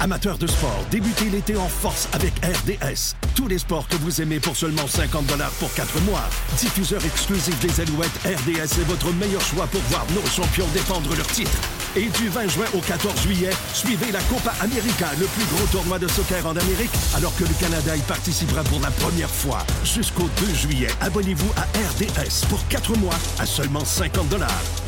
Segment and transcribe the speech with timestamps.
[0.00, 3.14] Amateurs de sport, débutez l'été en force avec RDS.
[3.34, 5.24] Tous les sports que vous aimez pour seulement 50
[5.58, 6.24] pour 4 mois.
[6.58, 11.26] Diffuseur exclusif des Alouettes, RDS est votre meilleur choix pour voir nos champions défendre leur
[11.28, 11.58] titre.
[11.96, 15.98] Et du 20 juin au 14 juillet, suivez la Copa América, le plus gros tournoi
[15.98, 19.64] de soccer en Amérique, alors que le Canada y participera pour la première fois.
[19.82, 24.26] Jusqu'au 2 juillet, abonnez-vous à RDS pour 4 mois à seulement 50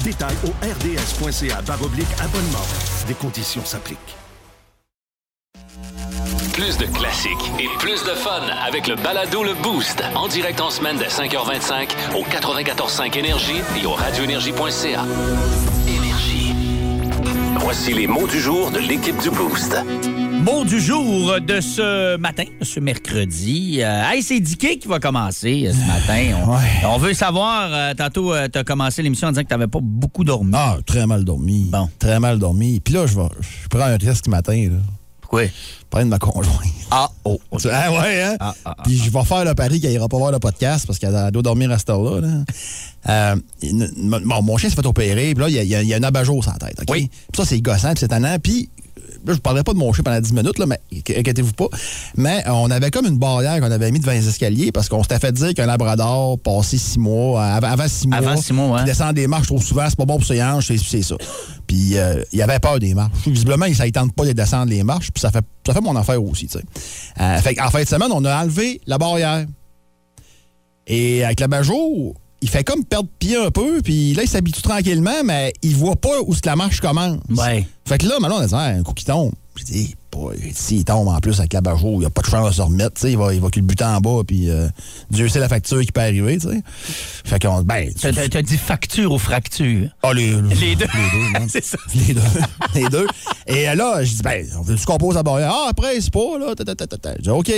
[0.04, 2.66] Détails au rds.ca abonnement.
[3.06, 4.27] Des conditions s'appliquent.
[6.58, 10.02] Plus de classiques et plus de fun avec le balado Le Boost.
[10.16, 15.04] En direct en semaine dès 5h25 au 94.5 Énergie et au radioénergie.ca.
[15.86, 16.52] Énergie.
[17.60, 19.76] Voici les mots du jour de l'équipe du Boost.
[20.42, 23.78] Mot du jour de ce matin, ce mercredi.
[23.80, 26.44] Euh, hey, c'est Dicky qui va commencer euh, ce matin.
[26.84, 29.68] On, on veut savoir, euh, tantôt, tu as commencé l'émission en disant que tu n'avais
[29.68, 30.50] pas beaucoup dormi.
[30.54, 31.68] Ah, très mal dormi.
[31.70, 31.88] Bon.
[32.00, 32.80] Très mal dormi.
[32.80, 34.70] Puis là, je, vais, je prends un risque ce matin.
[34.72, 34.78] Là.
[35.28, 35.46] Pourquoi?
[35.90, 36.72] Prendre ma conjointe.
[36.90, 37.38] Ah, oh.
[37.70, 38.36] Ah ouais, hein?
[38.40, 40.86] Ah, ah, ah, Puis je vais faire le pari qu'elle ira pas voir le podcast
[40.86, 42.20] parce qu'elle doit dormir à cette heure-là.
[42.20, 42.28] là.
[43.10, 43.36] Euh,
[44.42, 46.52] mon, chien s'est fait opérer, puis là, il y a, il y un abat-jour sur
[46.52, 46.80] la tête.
[46.80, 46.86] OK?
[46.90, 47.10] Oui.
[47.30, 48.38] Puis ça, c'est gossant, puis c'est tannant.
[48.42, 48.70] Puis
[49.26, 51.66] là, je ne parlerai pas de mon chien pendant 10 minutes, là, mais inquiétez-vous pas.
[52.16, 55.02] Mais euh, on avait comme une barrière qu'on avait mis devant les escaliers parce qu'on
[55.02, 58.52] s'était fait dire qu'un labrador passé 6 mois, euh, avant, avant 6 mois, Avant six
[58.52, 58.84] mois, ouais.
[58.84, 61.16] descend des marches trop souvent, c'est pas bon pour ses hanches, c'est- c'est ça.
[61.66, 63.12] Puis euh, il avait peur des marches.
[63.26, 65.94] Visiblement, ça ne tente pas de descendre les marches, puis ça fait, ça fait mon
[65.96, 66.64] affaire aussi, tu sais.
[67.20, 69.44] Euh, fait en fin de semaine, on a enlevé la barrière.
[70.86, 74.62] Et avec le jour, il fait comme perdre pied un peu, puis là, il s'habitue
[74.62, 77.18] tranquillement, mais il voit pas où la marche commence.
[77.30, 77.66] Ouais.
[77.86, 79.32] Fait que là, maintenant, on a dit, Ah, un coup qui tombe.
[79.64, 82.54] Dit, boy, s'il tombe en plus avec la il n'y a pas de chance de
[82.54, 84.68] se remettre, tu il va, il va culbuter en bas, puis euh,
[85.10, 86.62] Dieu sait la facture qui peut arriver, tu sais.
[87.24, 89.88] Fait qu'on, ben, T'as t'as dit facture ou fracture?
[90.04, 90.86] ah, les, Les deux.
[90.86, 91.46] Les deux.
[91.48, 91.76] C'est ça.
[91.92, 92.20] Les deux.
[92.76, 93.06] les deux.
[93.48, 95.50] Et là, je dis, ben, on veut-tu qu'on pose la barrière?
[95.52, 96.54] Ah, après, c'est pas, là.
[96.56, 97.50] Je dis, OK.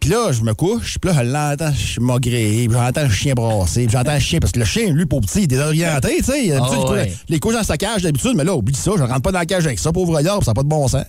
[0.00, 3.34] Puis là, je me couche, puis là, je l'entends, je m'agréer, puis j'entends le chien
[3.34, 6.16] brasser, puis j'entends le chien, parce que le chien, lui, pour petit, il est désorienté,
[6.18, 6.48] tu sais.
[6.48, 7.12] D'habitude, Ah il court- ouais.
[7.28, 9.46] Les couches dans sa cage d'habitude, mais là, oublie ça, je rentre pas dans la
[9.46, 11.04] cage avec ça, pauvre gars, ça n'a pas de bon sens.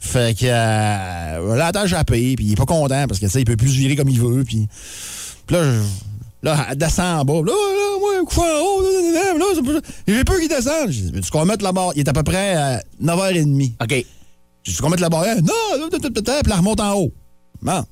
[0.00, 3.40] Fait que, euh, je l'entends japper, puis il est pas content, parce que, tu sais,
[3.42, 4.66] il peut plus se virer comme il veut, puis...
[5.46, 5.80] Puis là, je...
[6.44, 7.34] Là, elle descend en bas.
[7.34, 8.82] Là, là, moi, en haut.
[8.82, 10.90] Là, là, là, là, j'ai peur qu'il descende.
[10.90, 11.92] J'ai dit, veux-tu qu'on mette la barre?
[11.94, 13.74] Il est à peu près à 9h30.
[13.80, 14.04] OK.
[14.64, 15.36] J'ai dit, qu'on mette la barrière?
[15.36, 16.00] Non, là, puis
[16.44, 17.12] elle remonte en haut.
[17.62, 17.84] Bon.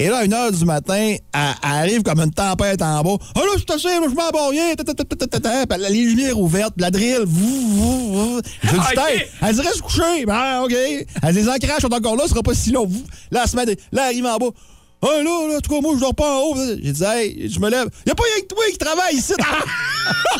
[0.00, 3.22] Et là, à 1h du matin, elle, elle arrive comme une tempête en bas.
[3.34, 5.66] Ah là, je suis assez, là, je m'en ta, ta.
[5.66, 7.24] Puis les lumières ouvertes, puis la drill.
[7.26, 8.40] Vou, vou, vou.
[8.62, 8.94] J'ai dit, Ok.
[8.94, 10.24] Tête, elle dirait se coucher.
[10.24, 10.72] Ben, OK.
[10.72, 12.90] Elle dit, les ancrages sont encore là, ce sera pas si long.
[13.30, 14.46] Là, elle se met, là, elle arrive en bas.
[15.02, 16.56] Ah là, là, en tout cas, moi, je dors pas en haut.
[16.82, 17.88] J'ai dit, hey, je me lève.
[18.06, 19.34] Y a pas rien que toi qui travaille ici.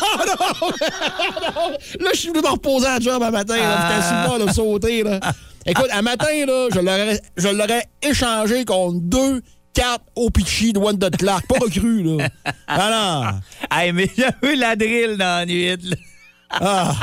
[0.03, 0.69] Ah, non!
[0.69, 1.77] Non!
[1.99, 3.55] Là, je suis venu me reposer à la job un matin.
[3.55, 5.03] là, bord de me sauter.
[5.03, 5.19] Là.
[5.65, 6.67] Écoute, un matin, là,
[7.37, 9.41] je l'aurais- échangé contre deux
[9.73, 11.45] cartes au pitchy de Wanda Clark.
[11.47, 12.27] Pas recru, là.
[12.67, 13.33] Ah
[13.71, 15.77] Hey, mais j'ai eu la drill dans la nuit.
[15.77, 15.95] là.
[16.51, 16.93] Ah!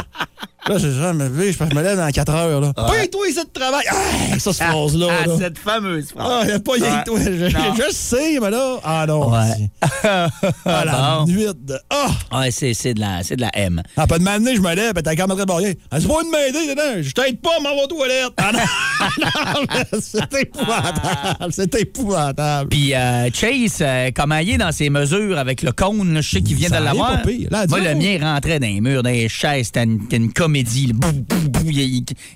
[0.69, 2.73] Là, j'ai jamais vu, je me lève dans 4 heures, là.
[2.75, 3.85] Pas toi ici de travail!
[3.91, 5.07] Ah, ça, cette phrase-là.
[5.11, 5.35] Ah, là.
[5.39, 6.27] cette fameuse phrase.
[6.31, 7.19] Ah, y a pas rien que toi.
[7.25, 8.77] Je, je sais, mais là.
[8.85, 9.31] Ah non.
[9.33, 9.71] Ouais.
[10.65, 11.79] Ah, la nuit de.
[11.91, 12.39] Ah!
[12.41, 13.83] Ouais, c'est c'est de, la- c'est de la M.
[13.97, 15.75] Ah, pas de m'amener, je me lève, ben, t'as quand même de barrière.
[15.91, 17.03] Elle dit pas de m'aider dedans.
[17.03, 18.33] Je t'aide pas, m'en va aux toilettes.
[18.37, 18.59] Ah non!
[19.61, 21.53] non, mais c'est épouvantable.
[21.53, 22.69] C'est épouvantable.
[22.71, 26.43] Puis euh, Chase, euh, comment il est dans ses mesures avec le cône, je sais
[26.43, 27.23] qu'il vient Ça de l'avoir.
[27.69, 30.58] Moi, le mien rentrait dans les murs, dans les chaises, c'était une, une comédie.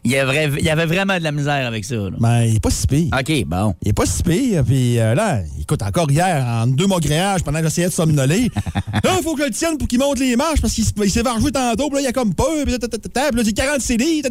[0.04, 1.94] Il, y avait, y vraiment de la misère avec ça.
[1.94, 2.10] là.
[2.18, 3.08] Ben, il est pas si pire.
[3.18, 3.74] OK, bon.
[3.82, 4.64] Il est pas si pire.
[4.64, 8.50] Puis euh, là, écoute, encore hier, en deux magréages, pendant que j'essayais de somnoler,
[9.04, 11.22] là, il faut que je le tienne pour qu'il monte les marches parce qu'il s'est
[11.22, 11.88] vargé tantôt.
[11.88, 12.46] Puis là, il a comme peur.
[12.64, 14.22] Puis là, j'ai 40 CD.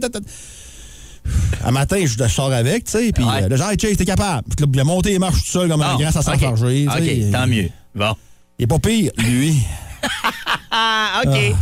[1.64, 3.12] Un matin, je sors avec, tu sais.
[3.12, 3.44] Puis Ouais.
[3.44, 4.44] euh, là, genre, Chase, t'es capable.
[4.56, 7.32] Puis là, il a monté les marches tout seul comme un grand, ça s'en OK.
[7.32, 7.70] tant mieux.
[7.94, 8.16] Bon.
[8.58, 9.56] Il est pas pire, lui.
[10.74, 11.54] Ah, OK.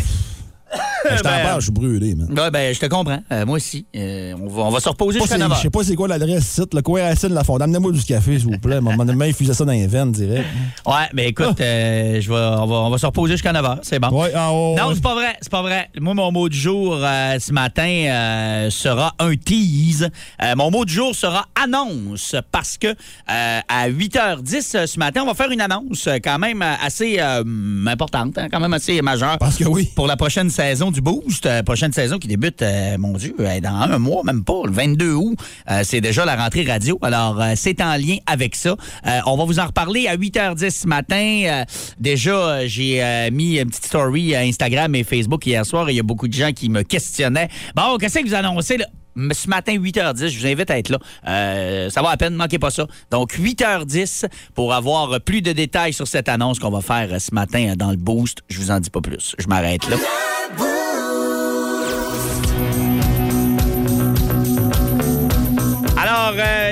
[1.05, 2.27] Ben, je t'en Ben, parle, je suis brûlé, man.
[2.37, 3.19] Ouais, ben, je te comprends.
[3.31, 3.85] Euh, moi aussi.
[3.95, 6.07] Euh, on, va, on va se reposer jusqu'à c'est- 9 Je sais pas c'est quoi
[6.07, 7.61] l'adresse site, le coin Racine la fonde.
[7.61, 8.81] Amenez-moi du café, s'il vous plaît.
[8.81, 10.45] Mon main infusait ça dans les veines, direct.
[10.85, 13.77] Ouais, mais écoute, euh, je vais, on, va, on va se reposer jusqu'à 9 h.
[13.83, 14.09] C'est bon.
[14.09, 14.95] Ouais, ah, ouais, Non, ouais.
[14.95, 15.89] c'est pas vrai, c'est pas vrai.
[15.99, 20.09] Moi, mon mot du jour euh, ce matin euh, sera un tease.
[20.43, 25.21] Euh, mon mot du jour sera annonce parce que euh, à 8h10 euh, ce matin,
[25.23, 27.43] on va faire une annonce euh, quand même euh, assez euh,
[27.87, 29.37] importante, hein, quand même assez majeure.
[29.37, 29.89] Parce que oui.
[29.95, 33.59] Pour la prochaine saison du Boost, euh, prochaine saison qui débute, euh, mon Dieu, euh,
[33.59, 35.37] dans un mois, même pas, le 22 août,
[35.83, 36.97] c'est déjà la rentrée radio.
[37.01, 38.75] Alors, c'est en lien avec ça.
[39.25, 41.63] On va vous en reparler à 8h10 ce matin.
[41.99, 45.99] Déjà, j'ai mis une petite story à Instagram et Facebook hier soir et il y
[45.99, 47.49] a beaucoup de gens qui me questionnaient.
[47.75, 48.85] Bon, qu'est-ce que vous annoncez là?
[49.15, 50.99] Ce matin, 8h10, je vous invite à être là.
[51.27, 52.87] Euh, ça va à peine, manquez pas ça.
[53.11, 54.25] Donc, 8h10
[54.55, 57.75] pour avoir plus de détails sur cette annonce qu'on va faire euh, ce matin euh,
[57.75, 58.39] dans le Boost.
[58.49, 59.35] Je vous en dis pas plus.
[59.37, 59.97] Je m'arrête là.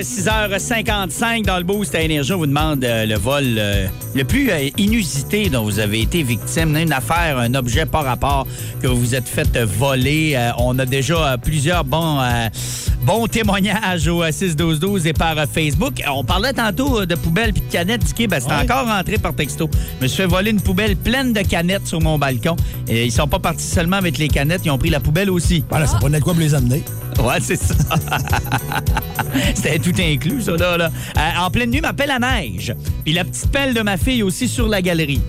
[0.02, 4.52] 6h55 dans le Boost à Énergie, on vous demande euh, le vol euh, le plus
[4.52, 6.76] euh, inusité dont vous avez été victime.
[6.78, 8.46] Une affaire, un objet par rapport
[8.80, 10.38] que vous vous êtes fait voler.
[10.60, 12.20] On a déjà plusieurs bons,
[13.10, 16.02] euh, bons témoignages au euh, 6-12-12 et par euh, Facebook.
[16.10, 18.04] On parlait tantôt euh, de poubelles puis de canettes.
[18.04, 18.64] Dicky, ben, c'est Ouais.
[18.64, 19.70] encore rentré par texto.
[20.00, 22.56] Je me suis fait voler une poubelle pleine de canettes sur mon balcon.
[22.88, 25.64] Et ils sont pas partis seulement avec les canettes, ils ont pris la poubelle aussi.
[25.70, 26.84] Voilà, ça prenait quoi pour les amener.
[27.20, 27.74] Ouais, c'est ça.
[29.56, 30.78] C'était tout inclus, ça, là.
[30.78, 30.92] là.
[31.18, 32.74] Euh, en pleine nuit, ma pelle à neige.
[33.04, 35.22] Puis la petite pelle de ma fille aussi sur la galerie.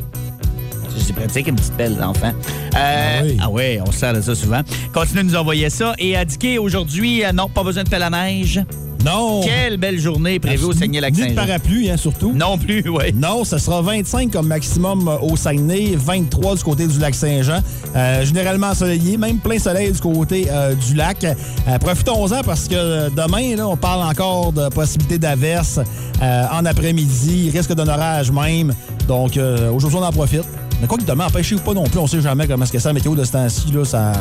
[1.00, 2.32] C'est pratique, une petite pelle d'enfant.
[2.76, 3.36] Euh, Ah oui.
[3.40, 4.60] ah ouais, on se sert de ça souvent.
[4.92, 5.94] Continuez de nous envoyer ça.
[5.98, 8.60] Et à Dicky, aujourd'hui, euh, non, pas besoin de pelle à neige.
[9.04, 9.42] Non.
[9.44, 11.34] Quelle belle journée prévue au Ni de Saguenay-Lac-Saint-Jean.
[11.36, 12.32] parapluie, hein, surtout.
[12.32, 13.12] Non plus, oui.
[13.14, 17.60] Non, ce sera 25 comme maximum euh, au Saguenay, 23 du côté du lac Saint-Jean.
[17.94, 21.22] Euh, généralement ensoleillé, même plein soleil du côté euh, du lac.
[21.24, 25.78] Euh, Profitons-en parce que demain, là, on parle encore de possibilité d'averse
[26.20, 27.50] en après-midi.
[27.54, 28.74] Risque d'un orage même.
[29.06, 29.38] Donc,
[29.72, 30.42] aujourd'hui, on en profite.
[30.80, 31.98] Mais quoi que demain, empêchez-vous pas non plus.
[31.98, 34.12] On sait jamais comment est-ce que ça, la météo de ce temps-ci, là, ça...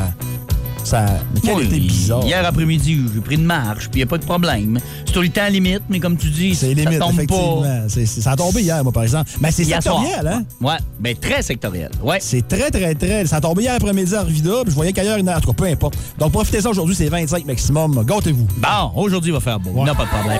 [0.84, 1.06] ça...
[1.36, 2.26] Mais quel Oui, été bizarre.
[2.26, 4.80] Hier après-midi, j'ai pris une marche, puis il n'y a pas de problème.
[5.06, 7.62] C'est tout le temps limite, mais comme tu dis, C'est ça limite, tombe effectivement.
[7.62, 7.90] pas.
[7.90, 9.30] C'est- c'est- ça a tombé hier, moi, par exemple.
[9.40, 10.02] Mais c'est Hier soir.
[10.02, 10.44] sectoriel, hein?
[10.60, 11.92] Ouais, mais très sectoriel.
[12.04, 12.18] Ouais.
[12.22, 13.26] C'est très, très, très.
[13.28, 15.40] Ça a tombé hier après-midi à Arvida, puis je voyais qu'ailleurs, il y en a-
[15.42, 15.96] tout cas, peu importe.
[16.18, 18.04] Donc, profitez-en aujourd'hui, c'est 25 maximum.
[18.04, 18.48] Gâtez-vous.
[18.58, 19.70] Bon, aujourd'hui, il va faire beau.
[19.72, 19.86] Ouais.
[19.86, 20.40] Non, pas de problème.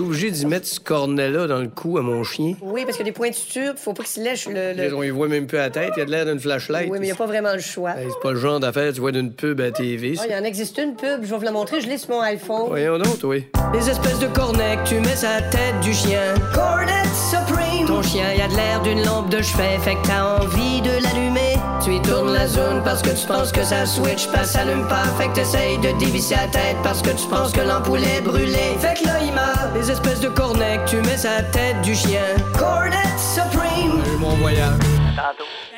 [0.00, 2.54] suis obligé d'y mettre ce cornet-là dans le cou à mon chien.
[2.62, 4.72] Oui, parce qu'il y a des pointitures, faut pas qu'il se lèche le.
[4.72, 6.90] le- On y voit même plus à la tête, il a de l'air d'une flashlight.
[6.90, 7.90] Oui, mais il n'y a pas vraiment le choix.
[7.96, 10.14] Hey, c'est pas le genre d'affaire tu vois d'une pub à TV.
[10.18, 12.10] Ah, il y en existe une pub, je vais vous la montrer, je l'ai sur
[12.10, 12.64] mon iPhone.
[12.68, 13.46] Voyons donc, oui.
[13.72, 16.34] Les espèces de cornets que tu mets sur la tête du chien.
[16.54, 16.90] Cornet
[17.30, 17.86] Supreme!
[17.86, 20.90] Ton chien, il a de l'air d'une lampe de chevet, fait que t'as envie de
[21.02, 21.49] l'allumer.
[21.82, 25.04] Tu y tournes la zone parce que tu penses que ça switch, pas s'allume pas,
[25.18, 28.76] fait que t'essayes de dévisser la tête parce que tu penses que l'ampoule est brûlée.
[28.78, 29.74] Fait que là, il meurt.
[29.74, 32.20] Les espèces de cornets que tu mets la tête du chien.
[32.58, 34.02] Cornet Supreme!
[34.18, 34.78] mon voyage.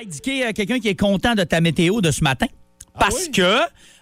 [0.00, 2.46] Indiquer à quelqu'un qui est content de ta météo de ce matin?
[2.98, 3.30] Parce oui?
[3.30, 3.58] que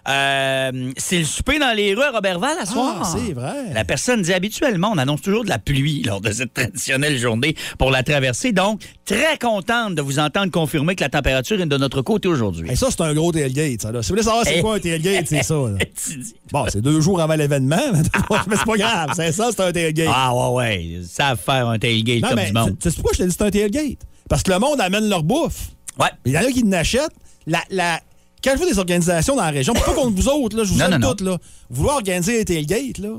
[0.07, 3.01] euh, c'est le souper dans les rues à Robertval à soir.
[3.03, 3.73] Ah, c'est vrai.
[3.73, 7.55] La personne dit habituellement, on annonce toujours de la pluie lors de cette traditionnelle journée
[7.77, 8.51] pour la traversée.
[8.51, 12.69] Donc, très contente de vous entendre confirmer que la température est de notre côté aujourd'hui.
[12.71, 13.91] Et ça, c'est un gros tailgate, ça.
[13.91, 14.01] Là.
[14.01, 15.55] Si vous voulez savoir c'est quoi un tailgate, c'est ça.
[16.07, 19.09] dis- Bon, c'est deux jours avant l'événement, mais c'est pas grave.
[19.15, 20.09] C'est ça, c'est un tailgate.
[20.13, 22.77] Ah ouais, ouais, ils savent faire un tailgate non, comme mais du monde.
[22.79, 23.97] tu sais pourquoi je dit que c'est un tailgate?
[24.29, 25.69] Parce que le monde amène leur bouffe.
[25.99, 26.07] Ouais.
[26.25, 27.11] Il y en a qui n'achètent.
[27.47, 27.99] La, la...
[28.43, 30.79] Quand je vois des organisations dans la région, pas contre vous autres, là, je vous
[30.79, 31.09] Non, aime non, non.
[31.09, 31.37] toutes, là,
[31.69, 33.09] vouloir organiser un tailgate, là,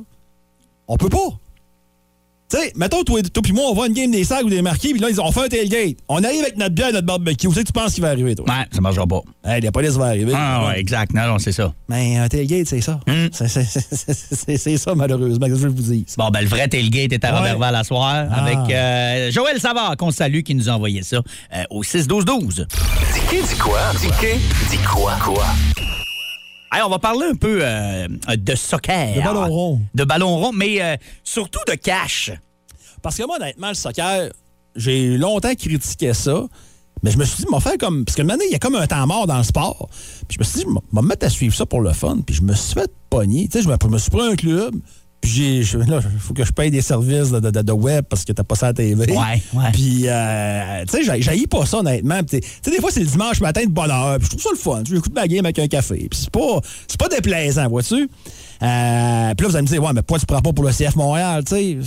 [0.88, 1.38] on peut pas.
[2.52, 4.50] Tu sais, mettons, toi, toi puis moi, on va à une game des sacs ou
[4.50, 5.96] des marqués, puis là, ils ont on fait un tailgate.
[6.10, 7.46] On arrive avec notre bière et notre barbecue.
[7.46, 8.44] Où c'est que tu penses qu'il va arriver, toi?
[8.46, 9.22] Ouais, ça marchera pas.
[9.42, 10.32] Hey, la police va arriver.
[10.36, 11.14] Ah ouais, exact.
[11.14, 11.72] Non, non, c'est ça.
[11.88, 13.00] Mais un tailgate, c'est ça.
[13.06, 13.28] Hmm.
[13.32, 16.04] C'est- ça, malheureusement, que je veux vous dire?
[16.18, 17.38] Bon, ben, le vrai tailgate est à Ouais.
[17.38, 18.44] Robertval à soir Ah.
[18.44, 21.22] avec euh, Joël Savard, qu'on salue, qui nous a envoyé ça
[21.54, 22.66] euh, au 6-12-12.
[23.30, 23.78] Dis dis quoi?
[23.98, 24.08] Dis
[24.70, 25.14] dis quoi?
[25.24, 25.44] Quoi?
[26.74, 29.14] Hey, on va parler un peu euh, de soccer.
[29.14, 29.80] De ballon rond.
[29.94, 32.30] De ballon rond, mais euh, surtout de cash.
[33.02, 34.30] Parce que moi, honnêtement, le soccer,
[34.76, 36.44] j'ai longtemps critiqué ça.
[37.04, 38.04] Mais je me suis dit, m'a faire comme.
[38.04, 39.88] Parce que maintenant, il y a comme un temps mort dans le sport.
[40.28, 42.18] Puis je me suis dit, je vais me mettre à suivre ça pour le fun.
[42.24, 43.48] Puis je me suis fait pogner.
[43.48, 44.76] Tu sais, je me, suis pris un club.
[45.20, 45.78] Puis j'ai.
[45.78, 48.44] Là, il faut que je paye des services de, de- de web parce que t'as
[48.44, 49.12] pas ça à la TV.
[49.12, 49.70] Ouais, ouais.
[49.72, 52.22] Puis, euh, tu sais, j'haïs pas ça, honnêtement.
[52.22, 54.18] Tu sais, des fois, c'est le dimanche matin de bonne heure.
[54.18, 54.82] Puis je trouve ça le fun.
[54.84, 56.06] Tu écoutes ma game avec un café.
[56.08, 57.94] Puis c'est pas, c'est pas déplaisant, vois-tu?
[58.62, 60.70] Euh, puis là, vous allez me dire, ouais, mais pourquoi tu prends pas pour le
[60.70, 61.78] CF Montréal, tu sais?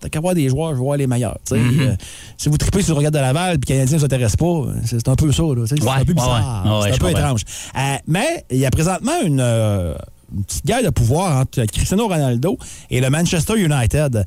[0.00, 1.38] T'as qu'à voir des joueurs, voir les meilleurs.
[1.50, 1.80] Mm-hmm.
[1.80, 1.96] Euh,
[2.36, 4.64] si vous tripez sur le regard de Laval et le Canadien ne vous intéresse pas,
[4.84, 5.42] c'est un peu ça.
[5.66, 6.64] C'est un peu bizarre.
[6.64, 6.70] ouais.
[6.70, 7.42] Ouais, c'est un peu étrange.
[7.76, 9.94] Euh, mais il y a présentement une, euh,
[10.34, 12.58] une petite guerre de pouvoir entre Cristiano Ronaldo
[12.90, 14.24] et le Manchester United.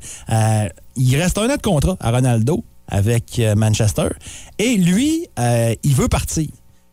[0.96, 4.08] Il reste un an de contrat à Ronaldo avec Manchester.
[4.58, 6.48] Et lui, il veut partir.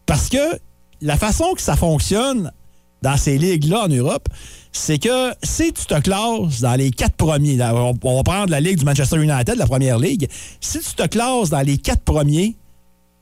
[0.06, 0.60] Parce que
[1.02, 2.52] la façon que ça fonctionne
[3.02, 4.28] dans ces ligues-là en Europe,
[4.74, 8.80] c'est que si tu te classes dans les quatre premiers, on va prendre la ligue
[8.80, 10.27] du Manchester United, la première ligue,
[10.60, 12.58] si tu te classes dans les quatre premiers,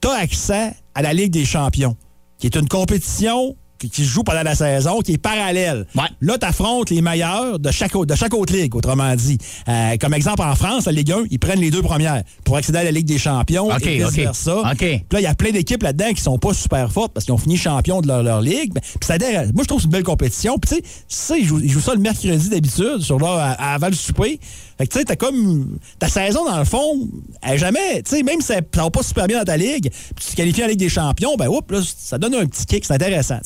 [0.02, 1.96] tu as accès à la Ligue des champions,
[2.40, 5.86] qui est une compétition qui, qui se joue pendant la saison, qui est parallèle.
[5.96, 6.04] Ouais.
[6.22, 9.38] Là, tu affrontes les meilleurs de chaque, de chaque autre ligue, autrement dit.
[9.68, 12.80] Euh, comme exemple, en France, la Ligue 1, ils prennent les deux premières pour accéder
[12.80, 14.60] à la Ligue des champions OK, et vice-versa.
[14.72, 14.78] OK.
[14.78, 17.34] Puis là, il y a plein d'équipes là-dedans qui sont pas super fortes parce qu'ils
[17.34, 18.74] ont fini champion de leur, leur ligue.
[18.74, 19.18] Ben, Puis ça
[19.54, 20.58] moi, je trouve que c'est une belle compétition.
[20.58, 23.88] Puis tu sais, ils jouent, ils jouent ça le mercredi d'habitude, sur là, à- avant
[23.88, 24.40] le souper.
[24.78, 25.78] Fait que tu sais, t'as comme.
[26.00, 27.08] Ta saison, dans le fond,
[27.42, 28.02] elle jamais.
[28.04, 30.36] Tu sais, même si ça va pas super bien dans ta ligue, puis tu te
[30.36, 33.40] qualifies en Ligue des champions, ben, oups, là, ça donne un petit kick, c'est intéressant.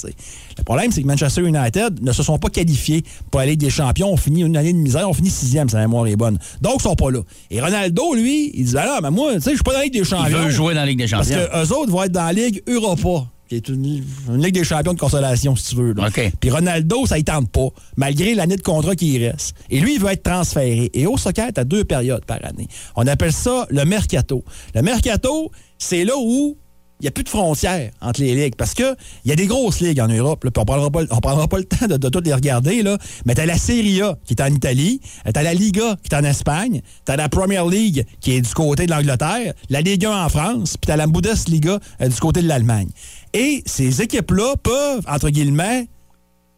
[0.58, 3.70] Le problème, c'est que Manchester United ne se sont pas qualifiés pour la Ligue des
[3.70, 4.10] champions.
[4.12, 6.38] On finit une année de misère, on finit sixième, si la mémoire est bonne.
[6.62, 7.20] Donc, ils sont pas là.
[7.52, 9.84] Et Ronaldo, lui, il dit, alors, mais moi, tu sais, je suis pas dans la
[9.86, 10.38] Ligue des Il champions.
[10.44, 11.46] veut jouer dans la Ligue des Parce champions.
[11.52, 13.86] que eux autres vont être dans la Ligue Europa, qui est une,
[14.30, 15.94] une Ligue des champions de consolation, si tu veux.
[15.94, 16.08] là.
[16.40, 19.56] Puis Ronaldo, ça ne tente pas, malgré l'année de contrat qui reste.
[19.70, 20.90] Et lui, il veut être transféré.
[20.94, 22.68] Et au soccer, tu as deux périodes par année.
[22.96, 24.44] On appelle ça le mercato.
[24.74, 26.58] Le mercato, c'est là où
[27.02, 28.56] il n'y a plus de frontières entre les ligues.
[28.56, 30.46] Parce que il y a des grosses ligues en Europe.
[30.46, 32.26] là, puis on ne prendra, pas le- on prendra pas le temps de, de toutes
[32.26, 32.84] les regarder.
[32.84, 35.02] Là, mais tu as la Serie A qui est en Italie.
[35.26, 36.82] Tu as la Liga qui est en Espagne.
[37.06, 39.54] Tu as la Premier League qui est du côté de l'Angleterre.
[39.70, 40.78] La Ligue 1 en France.
[40.78, 42.88] Puis tu as la Bundesliga euh, du côté de l'Allemagne.
[43.36, 45.88] Et ces équipes-là peuvent, entre guillemets,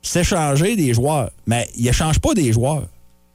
[0.02, 1.32] s'échanger des joueurs.
[1.46, 2.86] Mais ils échangent pas des joueurs.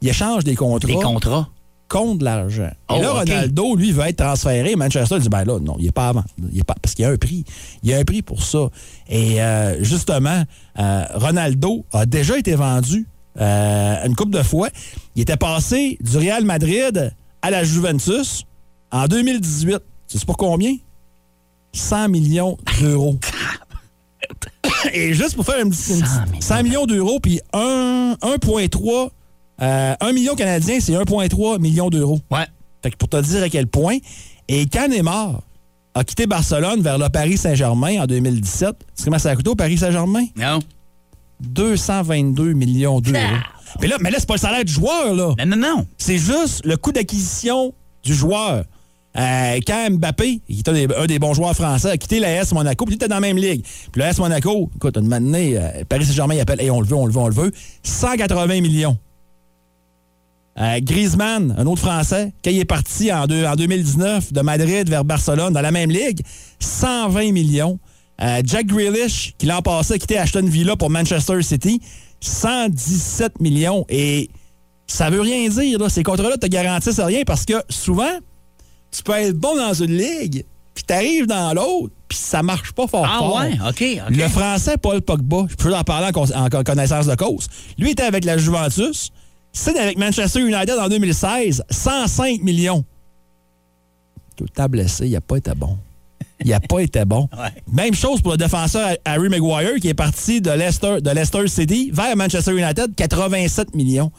[0.01, 1.49] Ils échangent des contrats Des contrats.
[1.89, 2.71] contre de l'argent.
[2.89, 3.19] Oh, Et là, OK.
[3.29, 4.77] Ronaldo, lui, veut être transféré.
[4.77, 6.25] Manchester dit, ben là, non, il n'est pas avant.
[6.53, 7.45] Il est pas, parce qu'il y a un prix.
[7.83, 8.69] Il y a un prix pour ça.
[9.09, 10.43] Et euh, justement,
[10.79, 13.07] euh, Ronaldo a déjà été vendu
[13.41, 14.69] euh, une couple de fois.
[15.17, 18.45] Il était passé du Real Madrid à la Juventus
[18.91, 19.79] en 2018.
[20.09, 20.77] Tu sais pour combien?
[21.75, 23.19] 100 millions d'euros.
[24.93, 26.41] Et juste pour faire un petit 100 millions.
[26.41, 29.11] 100 millions d'euros, puis un- 1,3
[29.61, 32.21] euh, 1 million canadien, c'est 1,3 million d'euros.
[32.31, 32.47] Ouais.
[32.83, 33.99] Fait que pour te dire à quel point.
[34.49, 35.41] Et quand Neymar
[35.95, 39.51] a quitté Barcelone vers le Paris Saint-Germain en 2017, tu sais comment ça a coûté
[39.51, 40.25] au Paris Saint-Germain?
[40.37, 40.59] Non.
[41.41, 43.19] 222 millions d'euros.
[43.81, 45.35] Mais là, mais là, c'est pas le salaire du joueur, là.
[45.39, 45.87] Non, non, non.
[45.99, 47.73] C'est juste le coût d'acquisition
[48.05, 48.65] du joueur.
[49.17, 52.87] Euh, quand Mbappé, qui est un des, bons joueurs français, a quitté la S Monaco,
[52.87, 53.63] puis il était dans la même ligue.
[53.63, 56.87] Puis la S Monaco, écoute, une matinée, euh, Paris Saint-Germain, il appelle, hey, on le
[56.87, 57.53] veut, on le veut, on le veut.
[57.83, 58.97] 180 millions.
[60.59, 64.89] Euh, Griezmann, un autre Français, quand il est parti en, deux- en 2019 de Madrid
[64.89, 66.21] vers Barcelone, dans la même ligue,
[66.61, 67.79] 120 millions.
[68.21, 71.81] Euh, Jack Grealish, qui l'an passé a quitté Aston Villa pour Manchester City,
[72.21, 73.85] 117 millions.
[73.89, 74.29] Et
[74.87, 75.79] ça veut rien dire.
[75.91, 78.13] Ces contrats-là te garantissent rien parce que souvent,
[78.93, 80.45] tu peux être bon dans une ligue,
[80.75, 83.37] puis t'arrives dans l'autre, puis ça marche pas fort Ah fort.
[83.41, 84.17] ouais, OK, OK.
[84.17, 87.49] Le français Paul Pogba, je peux en parler en, con- en con- connaissance de cause.
[87.79, 89.11] Lui était avec la Juventus,
[89.53, 92.85] signe avec Manchester United en 2016, 105 millions.
[94.37, 95.77] Tout le temps blessé, il n'a pas été bon.
[96.45, 97.29] Il n'a pas été bon.
[97.39, 97.53] Ouais.
[97.73, 101.91] Même chose pour le défenseur Harry Maguire qui est parti de Leicester, de Leicester City
[101.93, 104.11] vers Manchester United, 87 millions.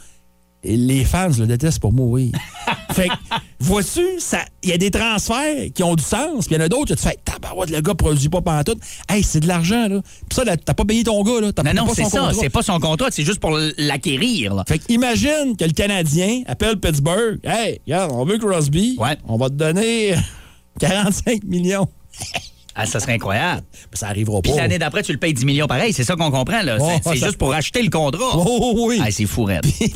[0.63, 2.31] Les fans le détestent pour mourir.
[2.93, 3.13] fait que,
[3.59, 6.65] vois-tu, ça- il y a des transferts qui ont du sens, puis il y en
[6.65, 8.79] a d'autres, tu fais, tabarouette, le gars produit pas pantoute.
[9.09, 10.01] Hey, c'est de l'argent, là.
[10.29, 11.51] Puis ça, t'as pas payé ton gars, là.
[11.73, 12.31] Non, non, c'est ça.
[12.39, 14.53] C'est pas son contrat, c'est juste pour l'acquérir.
[14.55, 14.63] là.
[14.67, 17.39] Fait que imagine que le Canadien appelle Pittsburgh.
[17.43, 18.95] Hey, regarde, on veut Crosby.
[18.99, 19.17] Ouais.
[19.27, 20.15] On va te donner
[20.79, 21.87] 45 millions.
[22.75, 23.61] Ah, ça serait incroyable.
[23.93, 24.49] Ça arrivera pas.
[24.49, 25.93] Puis l'année d'après, tu le payes 10 millions pareil.
[25.93, 26.61] C'est ça qu'on comprend.
[26.63, 26.77] là.
[26.79, 28.25] Oh, C'est ça- juste pour acheter le contrat.
[28.33, 28.99] Oh, oh, oui.
[29.03, 29.25] Ah, c'est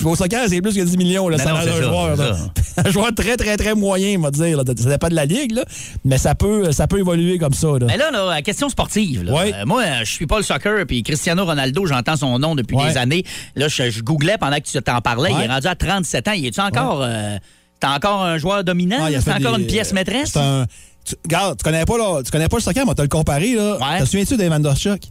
[0.05, 2.15] au soccer, c'est plus que 10 millions, le salaire d'un joueur.
[2.15, 2.37] là.
[2.85, 4.55] Un joueur très, très, très moyen, on va dire.
[4.57, 4.63] là.
[4.77, 5.63] Ça dépend de la ligue, là.
[6.05, 7.67] mais ça peut, ça peut évoluer comme ça.
[7.79, 7.87] Là.
[7.87, 9.23] Mais là, là, la question sportive.
[9.23, 9.33] là.
[9.35, 12.77] Euh, moi, euh, je suis pas le soccer, puis Cristiano Ronaldo, j'entends son nom depuis
[12.77, 13.23] des années.
[13.55, 15.31] Là, je, je googlais pendant que tu t'en parlais.
[15.35, 16.31] Il est rendu à 37 ans.
[16.33, 17.37] Il est-tu encore, euh,
[17.79, 18.97] t'es encore un joueur dominant?
[19.01, 20.29] Ah, c'est encore des- une pièce maîtresse?
[20.33, 20.65] C'est un.
[21.07, 23.53] Tu, regarde, tu connais pas, là, tu connais pas le soccer, mais tu le comparé.
[23.55, 23.77] Là.
[23.77, 23.99] Ouais.
[24.01, 25.01] Te souviens-tu de Dave Andrchuk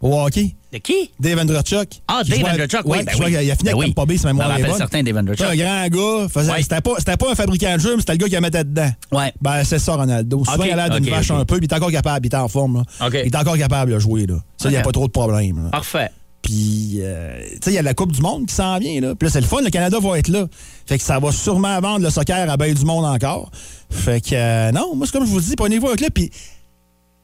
[0.00, 0.56] au hockey?
[0.72, 1.12] De qui?
[1.20, 1.88] Dave Andrchuk.
[2.08, 3.44] Ah, Dave Andrchuk, oui, ouais, ben qui jouait- oui.
[3.44, 3.94] Il a fini Ben avec oui.
[3.94, 5.38] Tampa Bay, si ma Je me certain Dave Andrchuk.
[5.48, 6.52] C'était un grand gars.
[6.52, 6.62] Ouais.
[6.62, 8.64] C'était pas, c'était pas un fabricant de jeu, mais c'était le gars qui la mettait
[8.64, 8.90] dedans.
[9.12, 9.32] Ouais.
[9.40, 10.44] Ben, c'est ça, Ronaldo.
[10.44, 12.36] Souvent, il a l'air d'une vache un peu, puis il est encore capable, il est
[12.36, 12.84] en forme.
[13.00, 13.08] Là.
[13.12, 14.26] Il est encore capable de jouer.
[14.26, 14.34] Là.
[14.56, 15.62] Ça, il n'y a pas trop de problème.
[15.64, 15.70] là.
[15.70, 16.10] Parfait.
[16.44, 19.14] Puis, euh, tu sais, il y a la Coupe du Monde qui s'en vient, là.
[19.14, 20.46] Puis là, c'est le fun, le Canada va être là.
[20.86, 23.50] Fait que ça va sûrement vendre le soccer à bain du monde encore.
[23.90, 26.10] Fait que, euh, non, moi, c'est comme je vous dis, prenez-vous un club.
[26.12, 26.30] Puis,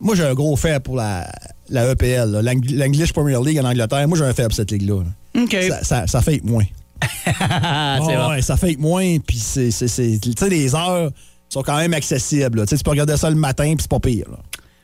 [0.01, 1.31] moi, j'ai un gros fait pour la,
[1.69, 4.09] la EPL, là, l'English Premier League en Angleterre.
[4.09, 5.03] Moi, j'ai un fait pour cette ligue-là.
[5.35, 5.43] là.
[5.43, 5.57] OK.
[5.69, 6.65] Ça, ça, ça fait moins.
[7.27, 8.29] C'est Ah bon.
[8.31, 9.19] ouais, ça fait moins.
[9.19, 11.11] Puis, c'est, c'est, c'est- tu sais, les heures
[11.51, 12.65] sont quand même accessibles.
[12.67, 14.27] tu peux regarder ça le matin, puis c'est pas pire.
[14.31, 14.39] là.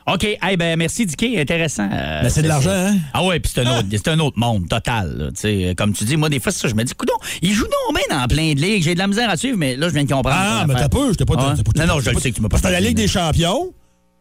[0.07, 0.25] OK.
[0.41, 1.39] Hey, ben, merci, Dicky.
[1.39, 1.89] Intéressant.
[1.93, 2.97] Euh, Mais c'est de l'argent, hein?
[3.13, 5.33] Ah ouais, puis c'est un, un autre monde total.
[5.45, 5.75] là.
[5.75, 7.97] Comme tu dis, moi, des fois, c'est ça, je me dis, coudon, il joue donc
[7.97, 8.85] bien dans plein de ligues.
[8.85, 10.37] J'ai de la misère à suivre, mais là, je viens de comprendre.
[10.39, 11.35] Ah, mais t'as peu, je t'ai pas.
[11.35, 13.09] T'as pas- Non, non, je le sais que tu m'as pas t'as la Ligue des
[13.09, 13.73] champions,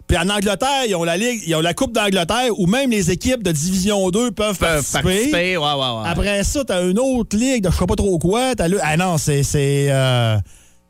[0.07, 3.09] Puis en Angleterre, ils ont la Ligue, ils ont la Coupe d'Angleterre où même les
[3.09, 5.01] équipes de Division 2 peuvent, Peuvent participer.
[5.01, 6.07] participer, ouais, ouais, ouais.
[6.09, 8.53] Après ça, t'as une autre ligue de je sais pas trop quoi.
[8.67, 9.41] Le- Ah non, c'est.
[9.43, 10.37] c'est euh,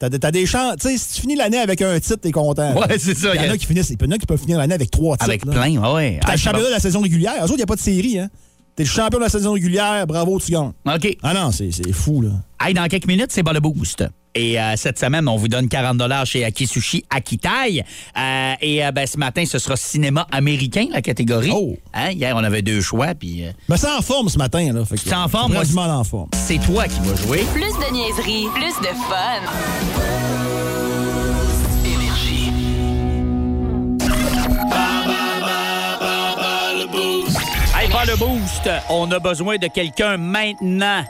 [0.10, 0.76] T'as des- chances.
[0.80, 2.74] Tu sais, si tu finis l'année avec un titre, t'es content.
[2.80, 3.34] Ouais, c'est ça.
[3.36, 3.90] Il y en a qui finissent.
[3.90, 5.26] Il y en a qui peuvent finir l'année avec trois titres.
[5.30, 5.52] Avec là.
[5.54, 6.20] plein, ouais.
[6.26, 7.34] T'as le championnat de la saison régulière.
[7.40, 8.30] Eux autres, il n'y a pas de série, hein.
[8.76, 10.72] T'es le champion de la saison régulière, bravo, tu gagnes.
[10.86, 11.18] OK.
[11.24, 12.30] Ah non, c'est c'est fou, là.
[12.60, 14.04] Hey, dans quelques minutes, c'est Bas le Boost.
[14.38, 17.86] Et euh, cette semaine, on vous donne 40 chez Aki Sushi à Kitaï.
[18.18, 21.52] Euh, et euh, ben, ce matin, ce sera cinéma américain, la catégorie.
[21.54, 21.78] Oh.
[21.94, 24.84] Hein, Hier, on avait deux choix, puis euh, Mais c'est en forme ce matin, là.
[24.84, 26.30] Fait que- C'est en forme, moi, en forme.
[26.34, 27.46] c'est toi qui vas jouer.
[27.54, 30.55] Plus de niaiserie, plus de fun.
[38.06, 41.04] Le Boost, on a besoin de quelqu'un maintenant.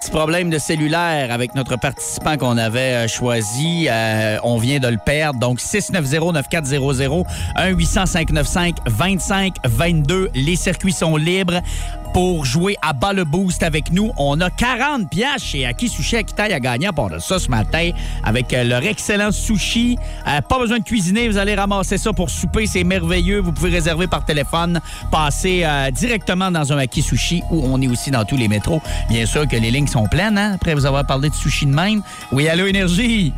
[0.00, 3.86] Petit problème de cellulaire avec notre participant qu'on avait euh, choisi.
[3.88, 5.38] Euh, on vient de le perdre.
[5.38, 7.24] Donc, 690-9400,
[7.56, 10.30] 1-800-595-2522.
[10.34, 11.60] Les circuits sont libres
[12.12, 14.12] pour jouer à bas le boost avec nous.
[14.18, 17.48] On a 40 piastres chez Aki Sushi Akitaï à gagner à part de ça ce
[17.48, 17.90] matin
[18.22, 19.96] avec euh, leur excellent sushi.
[20.26, 23.40] Euh, pas besoin de cuisiner, vous allez ramasser ça pour souper, c'est merveilleux.
[23.40, 27.88] Vous pouvez réserver par téléphone, passer euh, directement dans un Aki Sushi où on est
[27.88, 28.82] aussi dans tous les métros.
[29.08, 31.74] Bien sûr que les lignes sont pleines, hein, après vous avoir parlé de sushi de
[31.74, 32.02] même.
[32.30, 33.32] Oui, allô Énergie.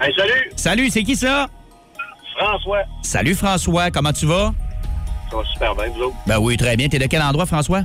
[0.00, 1.46] Hey, salut, Salut, c'est qui ça?
[2.36, 2.80] François.
[3.02, 4.52] Salut François, comment tu vas?
[5.32, 6.16] Ça va super bien, vous autres?
[6.26, 6.88] Ben oui, très bien.
[6.88, 7.82] T'es de quel endroit, François?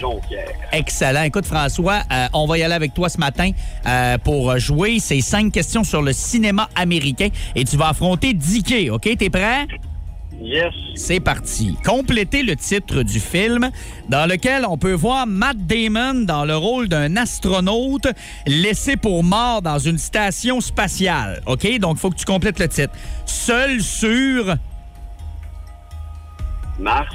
[0.00, 0.48] Jonquière.
[0.72, 1.22] Excellent.
[1.24, 3.50] Écoute, François, euh, on va y aller avec toi ce matin
[3.86, 8.88] euh, pour jouer ces cinq questions sur le cinéma américain et tu vas affronter Dicky,
[8.88, 9.08] OK?
[9.18, 9.66] T'es prêt?
[10.40, 10.72] Yes.
[10.96, 11.76] C'est parti.
[11.84, 13.70] Complétez le titre du film
[14.08, 18.08] dans lequel on peut voir Matt Damon dans le rôle d'un astronaute
[18.46, 21.42] laissé pour mort dans une station spatiale.
[21.46, 21.78] OK?
[21.78, 22.94] Donc, il faut que tu complètes le titre.
[23.26, 24.56] Seul sur...
[26.78, 27.14] Mars.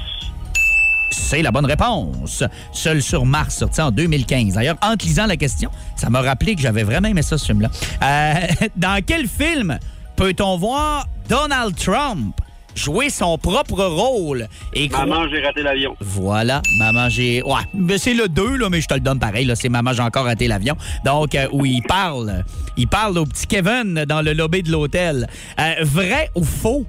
[1.10, 2.44] C'est la bonne réponse.
[2.72, 4.54] Seul sur Mars, sorti en 2015.
[4.54, 7.46] D'ailleurs, en te lisant la question, ça m'a rappelé que j'avais vraiment aimé ça, ce
[7.46, 7.68] film-là.
[8.02, 9.78] Euh, dans quel film
[10.16, 12.40] peut-on voir Donald Trump
[12.74, 14.48] jouer son propre rôle?
[14.74, 15.96] Et Maman, j'ai raté l'avion.
[16.00, 17.42] Voilà, Maman, j'ai...
[17.42, 19.44] Ouais, mais c'est le 2, là, mais je te le donne pareil.
[19.44, 20.76] Là, c'est Maman, j'ai encore raté l'avion.
[21.04, 22.44] Donc, euh, où il parle.
[22.76, 25.28] Il parle au petit Kevin dans le lobby de l'hôtel.
[25.58, 26.86] Euh, vrai ou faux?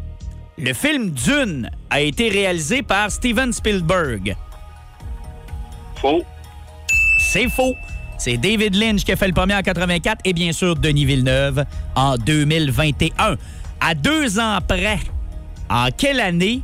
[0.62, 4.36] Le film Dune a été réalisé par Steven Spielberg.
[5.96, 6.24] Faux.
[7.20, 7.74] C'est faux.
[8.20, 11.66] C'est David Lynch qui a fait le premier en 84 et bien sûr Denis Villeneuve
[11.96, 13.38] en 2021.
[13.80, 15.00] À deux ans près,
[15.68, 16.62] en quelle année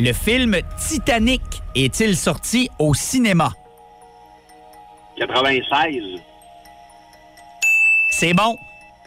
[0.00, 1.42] le film Titanic
[1.74, 3.52] est-il sorti au cinéma?
[5.18, 6.22] 96.
[8.12, 8.56] C'est bon.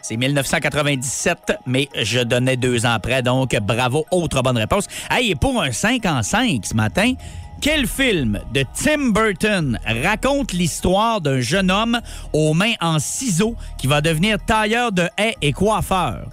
[0.02, 4.06] C'est 1997, mais je donnais deux ans après, donc bravo.
[4.10, 4.86] Autre bonne réponse.
[5.10, 7.14] Hey, et pour un 5 en 5 ce matin,
[7.60, 12.00] quel film de Tim Burton raconte l'histoire d'un jeune homme
[12.32, 16.28] aux mains en ciseaux qui va devenir tailleur de haies et coiffeur?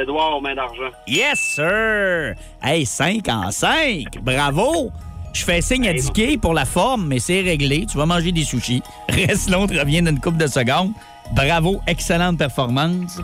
[0.00, 0.90] Édouard aux mains d'argent.
[1.08, 2.34] Yes, sir!
[2.62, 4.18] Hey, 5 en 5!
[4.22, 4.92] Bravo!
[5.32, 7.84] Je fais signe à Dicky pour la forme, mais c'est réglé.
[7.90, 8.82] Tu vas manger des sushis.
[9.08, 10.92] Reste l'autre revient d'une coupe de secondes.
[11.34, 13.20] Bravo, excellente performance.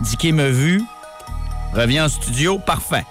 [0.00, 0.82] Dicky m'a vu.
[1.74, 3.04] Reviens en studio, parfait.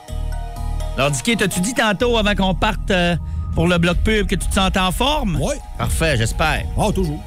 [0.97, 3.15] Alors, Dicky, t'as-tu dit tantôt avant qu'on parte euh,
[3.55, 5.39] pour le bloc pub que tu te sentais en forme?
[5.41, 5.59] Ouais.
[5.77, 6.63] Parfait, j'espère.
[6.77, 7.19] Ah, toujours.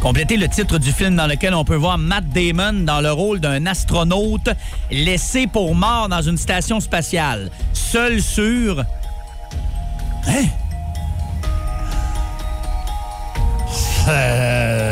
[0.00, 3.40] Complétez le titre du film dans lequel on peut voir Matt Damon dans le rôle
[3.40, 4.48] d'un astronaute
[4.90, 7.50] laissé pour mort dans une station spatiale.
[7.72, 8.84] Seul sur...
[10.28, 10.44] Hein?
[14.08, 14.87] Euh,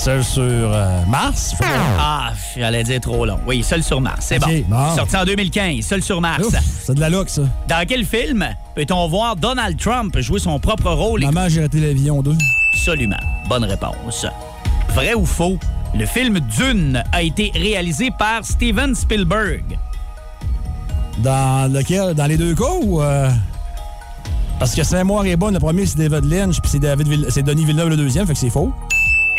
[0.00, 1.54] seul sur euh, Mars?
[1.98, 3.38] Ah, j'allais dire trop long.
[3.46, 4.46] Oui, Seul sur Mars, c'est bon.
[4.68, 4.96] bon.
[4.96, 6.42] Sorti en 2015, Seul sur Mars.
[6.84, 7.42] C'est de la loque, ça.
[7.68, 11.20] Dans quel film peut-on voir Donald Trump jouer son propre rôle?
[11.20, 12.34] Maman, j'ai raté l'avion 2.
[12.74, 13.16] Absolument.
[13.48, 14.26] Bonne réponse.
[14.94, 15.58] Vrai ou faux?
[15.94, 19.78] Le film Dune a été réalisé par Steven Spielberg.
[21.18, 22.14] Dans lequel?
[22.14, 23.02] Dans les deux cas ou.
[23.02, 23.28] euh,
[24.58, 27.42] Parce que Saint-Moire est bonne, le premier c'est David Lynch, puis c'est David Vill- c'est
[27.42, 28.72] Denis Villeneuve le deuxième, fait que c'est faux.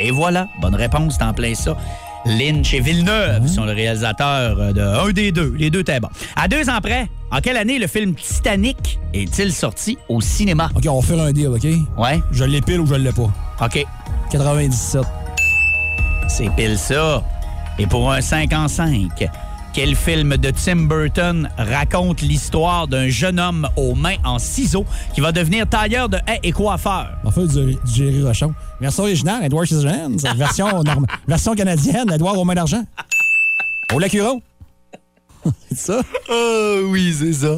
[0.02, 1.78] Et voilà, bonne réponse, t'en plein ça.
[2.26, 5.54] Lynch et Villeneuve sont le réalisateur de un des deux.
[5.58, 6.10] Les deux étaient bons.
[6.36, 10.70] À deux ans près, en quelle année le film Titanic est-il sorti au cinéma?
[10.76, 11.66] OK, on faire un deal, OK?
[11.98, 13.30] Ouais, Je l'ai pile ou je l'ai pas?
[13.62, 13.86] OK.
[14.32, 15.02] 97.
[16.28, 17.24] C'est pile ça.
[17.80, 19.28] Et pour un 5 en 5,
[19.74, 25.22] quel film de Tim Burton raconte l'histoire d'un jeune homme aux mains en ciseaux qui
[25.22, 27.10] va devenir tailleur de haies et coiffeur?
[27.24, 28.54] On va faire du, du Jerry Rochon.
[28.82, 30.18] Version originale, Edward Scissorhands.
[30.36, 30.84] Version,
[31.28, 32.84] version canadienne, Edouard aux mains d'argent.
[33.94, 34.42] Au Lacuro.
[35.70, 36.02] C'est ça?
[36.30, 37.58] Oh oui, c'est ça.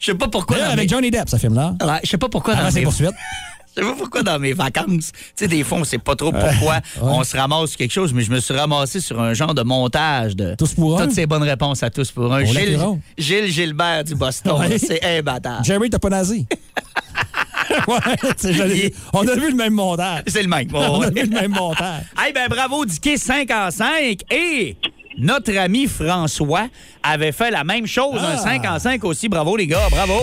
[0.00, 0.58] Je sais pas pourquoi.
[0.58, 1.74] Dans avec mes- Johnny Depp, ce film-là.
[1.80, 2.84] Ouais, je sais pas pourquoi dans Avant ses mes...
[2.84, 3.10] poursuites.
[3.80, 6.32] Je sais pas pourquoi dans mes vacances, tu sais, des fois, on sait pas trop
[6.32, 9.54] pourquoi on se ramasse sur quelque chose, mais je me suis ramassé sur un genre
[9.54, 11.04] de montage de Tous pour un?
[11.06, 12.44] toutes ces bonnes réponses à tous pour un.
[12.44, 12.78] Gilles.
[13.16, 14.78] Gilles Gilbert du Boston, Ouais.
[14.78, 15.64] c'est imbattable.
[15.64, 16.46] Jerry, t'as pas nazi?
[17.88, 17.98] ouais,
[18.36, 18.92] c'est joli.
[19.12, 20.22] On a vu le même montage.
[20.26, 20.68] C'est le même.
[20.74, 21.10] On a Ouais.
[21.10, 22.02] vu le même montage.
[22.28, 24.20] Eh ben bravo, Dicky 5 en 5.
[24.30, 24.76] Et
[25.18, 26.68] notre ami François
[27.02, 28.38] avait fait la même chose, un Ah.
[28.38, 29.28] 5 en 5 aussi.
[29.28, 30.20] Bravo les gars, bravo.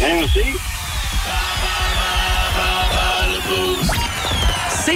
[0.00, 0.40] Merci.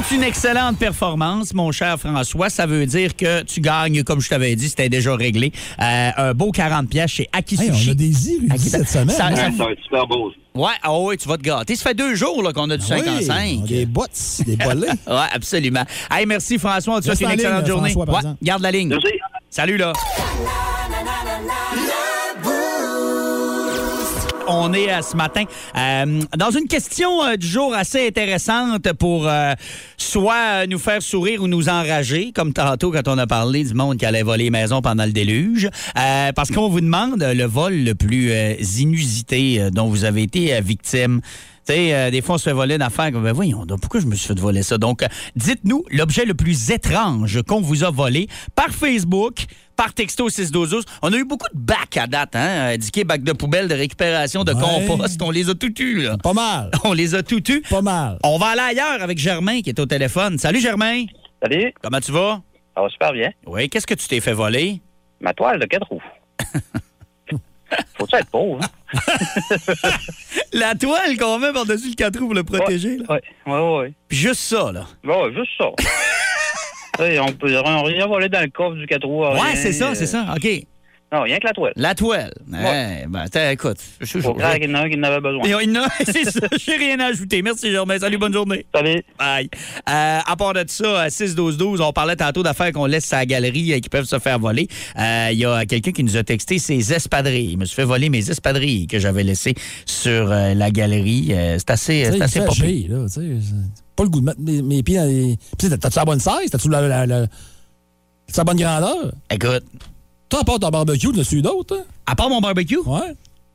[0.05, 2.51] C'est une excellente performance, mon cher François.
[2.51, 5.53] Ça veut dire que tu gagnes, comme je t'avais dit, c'était déjà réglé.
[5.81, 7.89] Euh, un beau 40 pièces chez Hey, Akisushi.
[7.89, 9.09] on a des érudits cette semaine.
[9.11, 9.35] Ça- hein?
[9.57, 10.31] C'est un super beau.
[10.55, 11.77] Ouais, ah ouais, tu vas te gâter.
[11.77, 13.59] Ça fait deux jours là, qu'on a du 5 en Oui, 5.
[13.61, 14.05] on a Des bots,
[14.47, 14.87] des bolets.
[15.07, 15.85] Ouais, absolument.
[16.11, 16.97] Hey, merci François.
[16.97, 17.91] On te souhaite une en excellente ligne, journée.
[17.91, 18.89] François, Ouais, garde la ligne.
[18.91, 19.09] Merci.
[19.51, 19.93] Salut là.
[24.49, 25.45] On est euh, ce matin
[25.77, 29.29] euh, dans une question euh, du jour assez intéressante pour
[29.97, 33.97] soit nous faire sourire ou nous enrager, comme tantôt quand on a parlé du monde
[33.97, 35.69] qui allait voler les maisons pendant le déluge.
[35.95, 38.33] Parce qu'on vous demande le vol le plus
[38.81, 41.21] inusité dont vous avez été victime.
[41.67, 43.11] Tu sais, euh, des fois, on se fait voler d'affaires.
[43.11, 44.79] Ben voyons, donc, pourquoi je me suis fait voler ça?
[44.79, 50.29] Donc, euh, dites-nous l'objet le plus étrange qu'on vous a volé par Facebook, par texto
[50.29, 52.69] 612 On a eu beaucoup de bacs à date, hein?
[52.75, 54.87] Indiqué bac de poubelle, de récupération, de Ouais.
[54.87, 55.21] compost.
[55.23, 56.17] On les a tout eus, là.
[56.19, 56.71] Pas mal.
[56.85, 57.63] On les a tout eus.
[57.69, 58.19] Pas mal.
[58.23, 60.39] On va aller ailleurs avec Germain qui est au téléphone.
[60.39, 61.05] Salut, Germain.
[61.43, 62.43] Salut, Comment tu vas?
[62.77, 63.31] ça va super bien.
[63.47, 64.81] Oui, qu'est-ce que tu t'es fait voler?
[65.21, 66.03] Ma toile de quatre roues.
[67.99, 68.61] Faut-tu être pauvre?
[68.63, 68.69] Hein?
[70.53, 72.99] La toile qu'on met par-dessus le 4 roues pour le protéger.
[73.09, 73.95] Oui, oui, oui.
[74.09, 74.87] Puis juste ça, là.
[75.03, 75.67] Bon, juste ça.
[76.99, 79.27] On peut on rien voler dans le coffre du 4 roues.
[79.27, 80.35] Ouais, c'est ça, c'est ça.
[80.35, 80.67] OK.
[81.17, 81.73] Non, rien que la toile.
[81.77, 82.33] La toile.
[82.49, 83.79] Eh, ben, t'as- écoute.
[84.01, 85.41] je- je- Faut croire qu'il y en a un qui en avait besoin.
[85.45, 87.41] Il y en a- c'est ça, j'ai rien à ajouter.
[87.43, 87.99] Merci, Germain.
[87.99, 88.67] Salut, bonne journée.
[88.75, 89.03] Salut.
[89.19, 89.49] Bye.
[89.89, 93.27] Euh, à part de ça, à 6-12-12, on parlait tantôt d'affaires qu'on laisse à la
[93.27, 94.69] galerie et qui peuvent se faire voler.
[94.99, 97.53] Euh, Il y a quelqu'un qui nous a texté ses espadrilles.
[97.53, 99.55] Il me suis fait voler mes espadrilles que j'avais laissées
[99.87, 101.29] sur euh, la galerie.
[101.31, 103.21] Euh, c'est assez, c'est assez chier, là, tu sais.
[103.41, 105.37] c'est Pas le goût de mettre mes, mes pieds dans les.
[105.59, 106.51] Puis, t'as-tu la bonne size?
[106.51, 109.13] T'as-tu la, la, la- t'as-tu la bonne grandeur?
[109.31, 109.65] Écoute,
[110.29, 111.85] Toi, à part ton barbecue, dessus d'autres, hein?
[112.07, 113.15] à part mon barbecue, Ouais.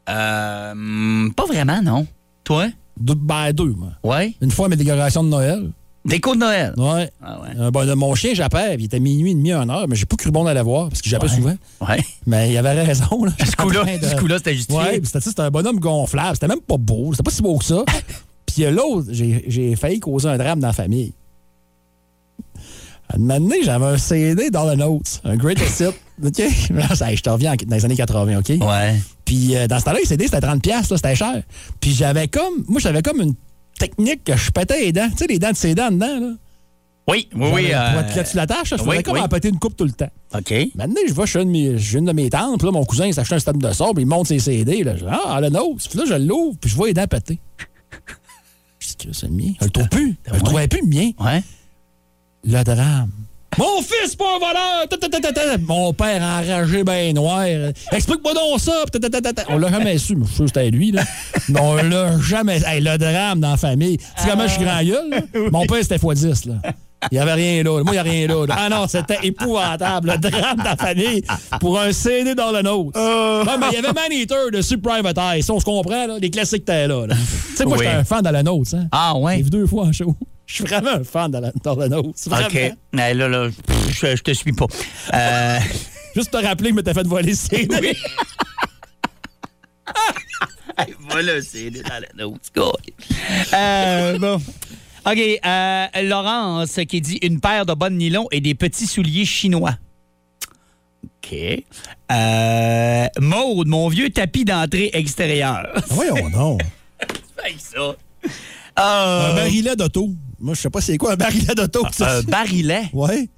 [0.10, 2.08] euh, pas vraiment, non.
[2.44, 2.68] Toi?
[3.00, 3.90] Deux, ben, deux, moi.
[4.04, 4.34] Ouais.
[4.42, 5.72] Une fois, mes décorations de Noël.
[6.04, 6.74] Déco de Noël?
[6.78, 7.10] Ouais.
[7.24, 7.50] Ah ouais.
[7.60, 8.34] Euh, ben, mon chien
[8.76, 10.90] puis il était minuit et demi, une heure, mais j'ai pas cru bon d'aller voir,
[10.90, 11.36] parce que Ouais.
[11.36, 11.56] souvent.
[11.88, 12.04] Ouais.
[12.26, 13.32] Mais il avait raison, là.
[13.46, 14.82] Ce coup-là, de- ce coup-là, c'était justifié.
[14.82, 16.36] Ouais, c'était un bonhomme gonflable.
[16.36, 17.12] C'était même pas beau.
[17.14, 17.84] C'était pas si beau que ça.
[18.48, 21.14] puis l'autre, j'ai j'ai failli causer un drame dans la famille.
[23.12, 25.96] À un moment donné, j'avais un CD dans le Notes, un Greatest Hit.
[26.24, 26.34] OK?
[26.38, 28.50] Je te reviens en- dans les années 80, OK?
[28.50, 28.96] Ouais.
[29.26, 31.44] Puis euh, dans ce temps-là, les CD, c'était 30$, piastres, là, c'était cher.
[31.80, 32.64] Puis j'avais comme.
[32.68, 33.34] Moi, j'avais comme une
[33.80, 35.10] technique que je pétais les dents.
[35.10, 36.34] Tu sais, les dents de ses dents dedans, là.
[37.08, 37.68] Oui, oui, oui.
[37.74, 39.22] Euh, Pour être, tu l'attaches, je oui, faisais comme oui.
[39.22, 40.10] en péter une coupe tout le temps.
[40.36, 40.54] OK.
[40.76, 42.86] Maintenant, je vois chez une, de mes- chez une de mes tantes, puis là, mon
[42.86, 44.84] cousin il s'achète un système de son, puis il monte ses CD.
[44.84, 44.96] Là.
[44.96, 45.90] Je dis, ah, le nôtre.
[45.90, 47.40] Puis là, je l'ouvre, puis je vois les dents péter.
[48.80, 49.52] Je dis, que c'est le mien.
[49.60, 50.16] Je le trouve plus.
[50.28, 51.12] Je le trouvais plus, le mien.
[51.20, 51.44] Ouais.
[52.44, 53.10] Le drame.
[53.58, 55.58] Mon fils, pas un voleur!
[55.68, 57.44] Mon père enragé, ben noir.
[57.92, 58.86] Explique-moi donc ça!
[59.50, 60.92] On l'a jamais su, mais je suis sûr que c'était lui.
[60.92, 61.04] Là.
[61.50, 62.62] Mais on l'a jamais.
[62.66, 63.98] Hey, le drame dans la famille.
[63.98, 65.10] Tu sais comment je suis grand gueule?
[65.10, 65.50] là?
[65.52, 66.48] Mon père, c'était x10.
[66.48, 66.56] Là.
[67.12, 67.84] Il n'y avait rien là.
[67.84, 68.56] Moi, il n'y a rien là, là.
[68.58, 70.12] Ah non, c'était épouvantable.
[70.14, 71.24] Le drame dans la famille
[71.60, 72.98] pour un CD dans le nôtre.
[72.98, 75.44] Non, mais il y avait Man Eater dessus Private Eye.
[75.50, 76.18] On se comprend, là.
[76.22, 77.06] Les classiques étaient là.
[77.06, 77.16] là.
[77.16, 77.84] Tu sais, moi, Oui.
[77.84, 78.76] j'étais un fan dans la nôtre.
[78.76, 78.88] Hein.
[78.94, 79.38] Ah, ouais.
[79.38, 80.16] J'ai vu deux fois en show.
[80.48, 82.10] Je suis vraiment un fan dans la, dans la nôtre.
[82.28, 82.48] Vraiment.
[82.48, 82.56] OK.
[82.56, 82.74] Eh,
[83.14, 83.50] là, là,
[83.90, 84.66] je, je te suis pas.
[85.14, 85.60] Euh,
[86.16, 87.68] Juste te rappeler que je m'étais fait voler le CD.
[87.82, 87.94] oui.
[91.10, 92.52] Voilà, c'est dans la note.
[93.54, 94.36] Euh, bon.
[95.06, 95.20] OK.
[95.46, 99.76] euh, Laurence qui dit une paire de bonnes nylons et des petits souliers chinois.
[101.04, 101.36] OK.
[102.12, 105.68] Euh, Maude, mon vieux tapis d'entrée extérieure.
[105.90, 106.62] Voyons donc.
[107.38, 107.96] Fait ça.
[108.78, 110.10] Un Euh, barillet d'auto.
[110.42, 111.86] Moi, je sais pas c'est quoi un barillet d'auto.
[111.92, 112.18] ça.
[112.18, 112.90] un barillet?
[112.94, 113.30] Ouais.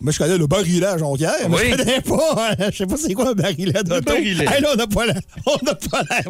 [0.00, 1.58] Moi, je connais le barillet à Jonquière, Oui.
[1.70, 2.54] je connais pas.
[2.58, 4.02] hein, Je sais pas c'est quoi un barillet d'auto.
[4.12, 4.44] barillet.
[4.44, 5.20] Hey, là, on n'a pas l'air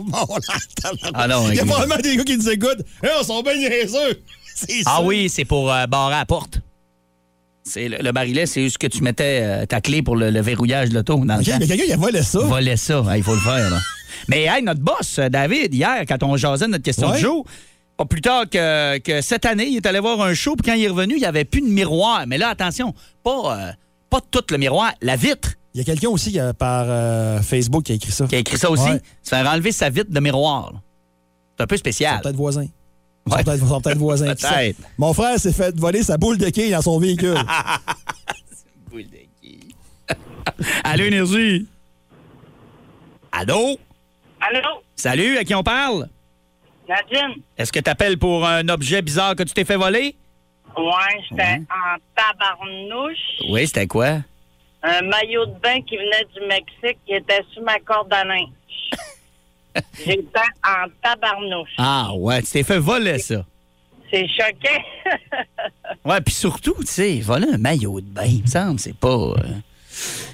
[0.05, 0.91] mort, là.
[1.15, 2.85] Ah non, Il y a probablement des gars qui nous écoutent.
[3.03, 4.23] Hey, on sont bien niaiseux.
[4.87, 6.61] Ah oui, c'est pour euh, barrer la porte.
[7.63, 10.41] C'est le, le barillet, c'est juste que tu mettais euh, ta clé pour le, le
[10.41, 12.39] verrouillage de l'auto dans le mais quelqu'un, il a volé ça.
[12.39, 13.69] Voler ça, il faut le faire.
[13.71, 13.79] là.
[14.29, 17.17] Mais hey, notre boss, euh, David, hier, quand on jasait notre question Ouais.
[17.17, 17.45] de jour,
[17.97, 20.77] pas plus tard que, que cette année, il est allé voir un show, puis quand
[20.77, 22.27] il est revenu, il n'y avait plus de miroir.
[22.27, 23.73] Mais là, attention, pas, euh,
[24.11, 25.53] pas tout le miroir, la vitre.
[25.75, 28.27] Il y a quelqu'un aussi qui a- par euh, Facebook qui a écrit ça.
[28.27, 28.85] Qui a écrit ça aussi.
[28.89, 29.01] Ouais.
[29.23, 30.73] Se faire enlever sa vitre de miroir.
[31.57, 32.21] C'est un peu Ils sont spécial.
[32.23, 32.67] peut-être voisins.
[33.27, 33.59] Ils Ouais.
[33.59, 34.35] sont peut-être voisins.
[34.37, 34.55] savent.
[34.55, 34.79] Peut-être.
[34.99, 37.35] Mon frère s'est fait voler sa boule de quille dans son véhicule.
[38.91, 39.75] Boule de quille.
[40.85, 41.67] Allô, Énergie?
[43.33, 43.79] Allô?
[44.41, 44.61] Allô?
[44.95, 46.09] Salut, à qui on parle?
[46.89, 47.43] Nadine?
[47.57, 50.15] Est-ce que tu appelles pour un objet bizarre que tu t'es fait voler?
[50.77, 53.19] Ouais, j'étais en tabarnouche.
[53.49, 54.19] Oui, c'était quoi?
[54.83, 58.49] Un maillot de bain qui venait du Mexique qui était sur ma corde à linge.
[60.05, 60.23] J'étais
[60.65, 61.71] en tabarnouche.
[61.79, 63.45] Ah, ouais, tu t'es fait voler ça.
[64.11, 64.85] C'est choqué.
[66.05, 69.09] Ouais, puis surtout, tu sais, voler un maillot de bain, il me semble, c'est pas.
[69.09, 69.35] euh,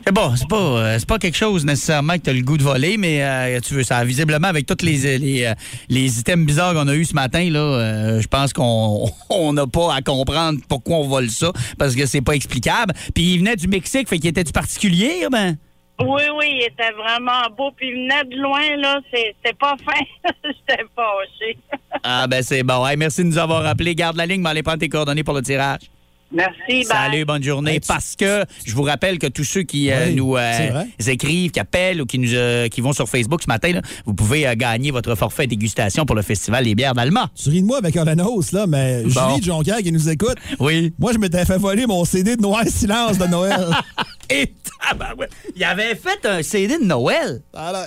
[0.05, 2.59] C'est bon, c'est pas, euh, c'est pas quelque chose nécessairement que tu as le goût
[2.59, 4.05] de voler, mais euh, tu veux ça.
[4.05, 5.55] Visiblement, avec tous les, les, euh,
[5.89, 9.67] les items bizarres qu'on a eu ce matin, là, euh, je pense qu'on on n'a
[9.67, 12.93] pas à comprendre pourquoi on vole ça, parce que c'est pas explicable.
[13.15, 15.57] Puis il venait du Mexique, fait qu'il était du particulier, ben.
[16.01, 17.71] oui, oui, il était vraiment beau.
[17.77, 18.99] Puis il venait de loin, là.
[19.15, 20.01] C'est- C'était pas fin.
[20.45, 21.59] J'étais fâché.
[22.03, 22.85] Ah, ben c'est bon.
[22.87, 23.95] Hey, merci de nous avoir appelé.
[23.95, 25.83] Garde la ligne, mais allez prendre tes coordonnées pour le tirage.
[26.33, 26.85] Merci, bye.
[26.85, 27.73] Salut, bonne journée.
[27.75, 30.69] Hey, tu- Parce que je vous rappelle que tous ceux qui euh, Oui, nous euh,
[30.71, 30.89] vrai.
[31.13, 34.15] écrivent, qui appellent ou qui nous euh, qui vont sur Facebook ce matin, là, vous
[34.15, 37.31] pouvez euh, gagner votre forfait dégustation pour le festival des bières d'Alma.
[37.35, 39.29] tu ris de moi avec un annos, là, mais Bon.
[39.29, 40.95] Julie de Jonquière qui nous écoute, Oui.
[40.99, 43.67] moi, je m'étais fait voler mon CD de Noir Silence de Noël.
[44.31, 44.55] Et
[44.89, 47.43] tabarouette, il avait fait un CD de Noël.
[47.55, 47.85] Alors,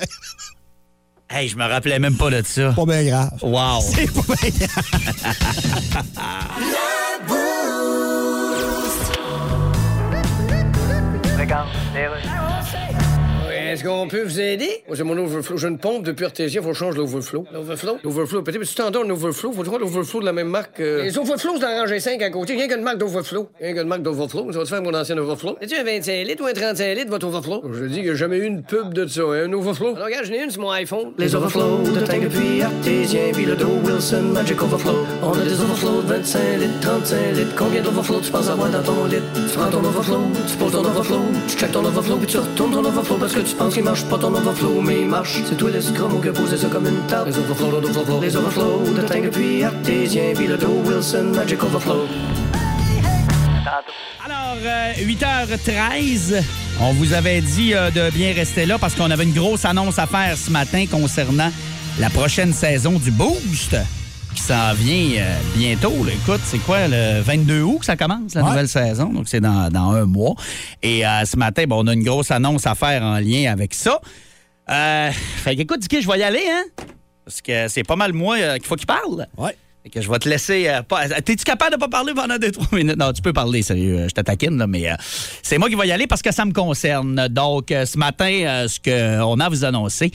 [1.28, 2.72] Hey, je me rappelais même pas de ça.
[2.74, 3.32] pas bien grave.
[3.42, 3.82] Wow.
[3.82, 4.68] C'est pas bien
[11.46, 13.05] Legal, beleza.
[13.76, 14.84] Est-ce qu'on peut vous aider?
[14.88, 15.58] Moi, c'est mon overflow.
[15.58, 17.46] J'ai une pompe depuis artésien, faut que je change l'overflow.
[17.54, 17.98] L'overflow?
[18.06, 18.42] L'overflow.
[18.42, 19.52] Peut-être petit standard, un overflow.
[19.52, 20.80] Faut trouver l'overflow de la même marque.
[20.80, 22.54] euh, Les overflows, c'est en rangée 5 à côté.
[22.54, 23.50] Rien qu'une marque d'overflow.
[23.60, 24.50] Rien qu'une marque d'overflow.
[24.54, 25.58] Ça va te faire mon ancien overflow.
[25.60, 27.64] Es-tu un 25 litres ou un 35 litres, votre overflow?
[27.74, 29.24] Je dis qu'il n'y a jamais eu une pub de ça.
[29.24, 29.94] hein, Un overflow.
[29.96, 31.12] Alors, regarde, j'en ai une sur mon iPhone.
[31.18, 35.06] Les overflows de tank depuis artésien, puis le dos Wilson Magic Overflow.
[35.22, 37.56] On a des overflows de 25 litres, 35 litres.
[37.58, 39.18] Combien d'overflows tu penses avoir dans ton lit?
[39.36, 42.72] Tu prends ton overflow, tu poses ton overflow, tu checkes ton overflow, puis tu retournes
[42.72, 45.42] ton overflow parce que tu penses qu'il marche pas ton overflow, mais il marche.
[45.48, 47.30] C'est toi l'escroc qui a posé ça comme une table.
[47.30, 51.62] Les overflows, les overflows, les overflows de tank depuis artésien, puis le dos Wilson Magic
[51.64, 52.06] Overflow.
[54.26, 56.44] Alors, euh, 8h13,
[56.82, 60.00] on vous avait dit euh, de bien rester là parce qu'on avait une grosse annonce
[60.00, 61.52] à faire ce matin concernant
[62.00, 63.76] la prochaine saison du Boost
[64.36, 65.94] qui s'en vient euh, bientôt.
[66.06, 66.12] là.
[66.14, 68.50] Écoute, c'est quoi, le 22 août que ça commence, la Ouais.
[68.50, 69.06] nouvelle saison?
[69.12, 70.36] Donc, c'est dans, dans un mois.
[70.84, 74.00] Et euh, ce matin, on a une grosse annonce à faire en lien avec ça.
[74.70, 76.64] Euh, fait qu'écoute, Dicky, je vais y aller, hein?
[77.24, 79.26] Parce que c'est pas mal moi euh, qu'il faut qu'il parle.
[79.38, 79.56] Ouais.
[79.84, 80.68] Fait que je vais te laisser.
[80.68, 82.98] euh, pas- T'es-tu capable de pas parler pendant 2-3 minutes?
[82.98, 84.06] Non, tu peux parler, sérieux.
[84.10, 84.96] Je te taquine, là, mais euh,
[85.44, 87.28] c'est moi qui vais y aller parce que ça me concerne.
[87.30, 90.12] Donc, euh, ce matin, ce qu'on a à vous annoncer.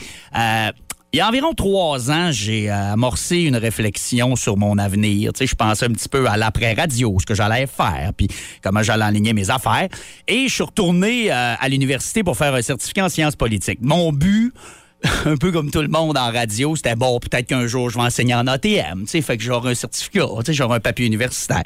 [1.13, 5.33] Il y a environ trois ans, j'ai euh, amorcé une réflexion sur mon avenir.
[5.33, 8.29] Tu sais, je pensais un petit peu à l'après-radio, ce que j'allais faire, puis
[8.63, 9.89] comment j'allais aligner mes affaires.
[10.29, 13.81] Et je suis retourné euh, à l'université pour faire un certificat en sciences politiques.
[13.83, 14.55] Mon but,
[15.25, 18.05] un peu comme tout le monde en radio, c'était bon, peut-être qu'un jour je vais
[18.05, 21.07] enseigner en ATM, tu sais, fait que j'aurai un certificat, tu sais, j'aurai un papier
[21.07, 21.65] universitaire.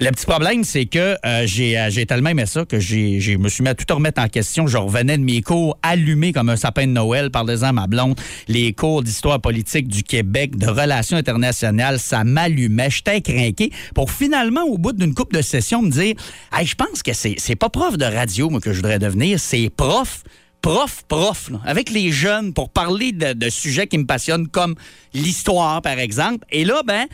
[0.00, 3.36] Le petit problème, c'est que euh, j'ai euh, j'ai tellement aimé ça que j'ai j'ai-
[3.36, 4.68] me suis mis à tout remettre en question.
[4.68, 8.14] Je revenais de mes cours allumés comme un sapin de Noël, parlez-en à ma blonde,
[8.46, 12.90] les cours d'histoire politique du Québec, de relations internationales, ça m'allumait.
[12.90, 16.14] J'étais craqué pour finalement, au bout d'une couple de sessions, me dire
[16.56, 19.40] hey, je pense que c'est c'est pas prof de radio moi, que je voudrais devenir,
[19.40, 20.22] c'est prof
[20.68, 24.74] prof, prof, avec les jeunes pour parler de, sujets qui me passionnent comme
[25.14, 26.44] l'histoire, par exemple.
[26.50, 27.06] Et là, ben,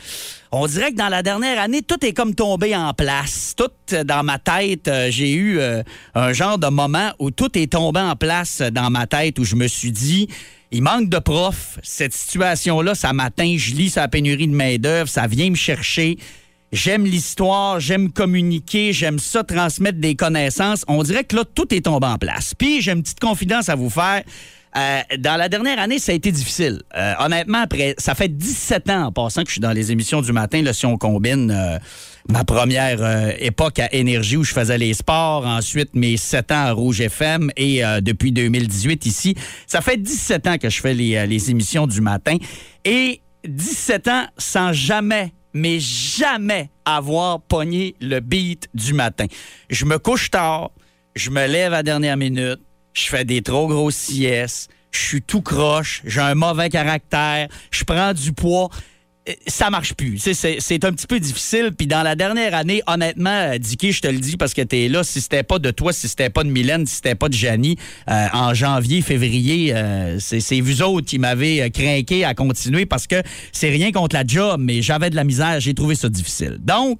[0.51, 3.53] on dirait que dans la dernière année, tout est comme tombé en place.
[3.55, 5.83] Tout euh, dans ma tête, euh, j'ai eu euh,
[6.15, 9.55] un genre de moment où tout est tombé en place dans ma tête, où je
[9.55, 10.27] me suis dit,
[10.71, 11.79] il manque de profs.
[11.81, 13.55] Cette situation-là, ça m'atteint.
[13.57, 16.17] Je lis la pénurie de main-d'œuvre, ça vient me chercher.
[16.75, 20.83] J'aime l'histoire, j'aime communiquer, j'aime ça transmettre des connaissances.
[20.89, 22.53] On dirait que là, tout est tombé en place.
[22.53, 24.23] Puis, j'ai une petite confidence à vous faire.
[24.75, 26.81] Euh, dans la dernière année, ça a été difficile.
[26.97, 30.21] Euh, honnêtement, après, ça fait 17 ans en passant que je suis dans les émissions
[30.21, 31.79] du matin, là, si on combine euh,
[32.27, 36.71] ma première époque à Énergie où je faisais les sports, ensuite mes 7 ans à
[36.73, 39.35] Rouge FM et depuis 2018 ici.
[39.65, 42.35] Ça fait 17 ans que je fais les émissions du matin
[42.83, 49.25] et 17 ans sans jamais mais jamais avoir pogné le beat du matin.
[49.69, 50.71] Je me couche tard,
[51.15, 52.59] je me lève à la dernière minute,
[52.93, 57.83] je fais des trop grosses siestes, je suis tout croche, j'ai un mauvais caractère, je
[57.85, 58.69] prends du poids.
[59.47, 60.19] Ça marche plus.
[60.19, 61.71] C'est- un petit peu difficile.
[61.75, 64.77] Puis dans la dernière année, honnêtement, euh, Dicky, je te le dis parce que tu
[64.77, 67.29] es là, si c'était pas de toi, si c'était pas de Mylène, si c'était pas
[67.29, 67.77] de Janie,
[68.09, 73.07] euh, en janvier, février, euh, c'est vous autres qui m'avez euh, craqué à continuer parce
[73.07, 76.57] que c'est rien contre la job, mais j'avais de la misère, j'ai trouvé ça difficile.
[76.59, 76.99] Donc,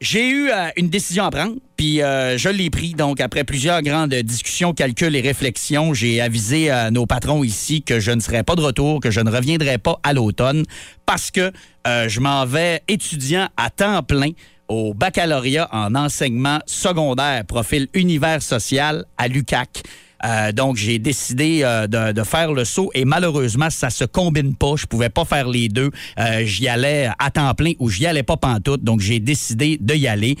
[0.00, 2.94] j'ai eu euh, une décision à prendre, puis euh, je l'ai pris.
[2.94, 8.00] Donc, après plusieurs grandes discussions, calculs et réflexions, j'ai avisé à nos patrons ici que
[8.00, 10.64] je ne serais pas de retour, que je ne reviendrai pas à l'automne,
[11.06, 11.52] parce que
[11.86, 14.30] euh, je m'en vais étudiant à temps plein
[14.68, 19.82] au baccalauréat en enseignement secondaire, profil univers social à l'UCAC.
[20.24, 24.74] Euh, donc, j'ai décidé euh, de, faire le saut et malheureusement, ça se combine pas.
[24.76, 25.90] Je pouvais pas faire les deux.
[26.18, 28.82] Euh, j'y allais à temps plein ou j'y allais pas pantoute.
[28.82, 30.36] Donc, j'ai décidé de y aller.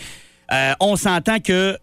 [0.80, 1.76] On s'entend que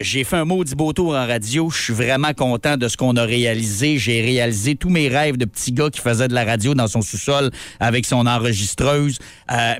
[0.00, 1.70] j'ai fait un maudit beau tour en radio.
[1.70, 3.98] Je suis vraiment content de ce qu'on a réalisé.
[3.98, 7.02] J'ai réalisé tous mes rêves de petit gars qui faisait de la radio dans son
[7.02, 9.18] sous-sol avec son enregistreuse.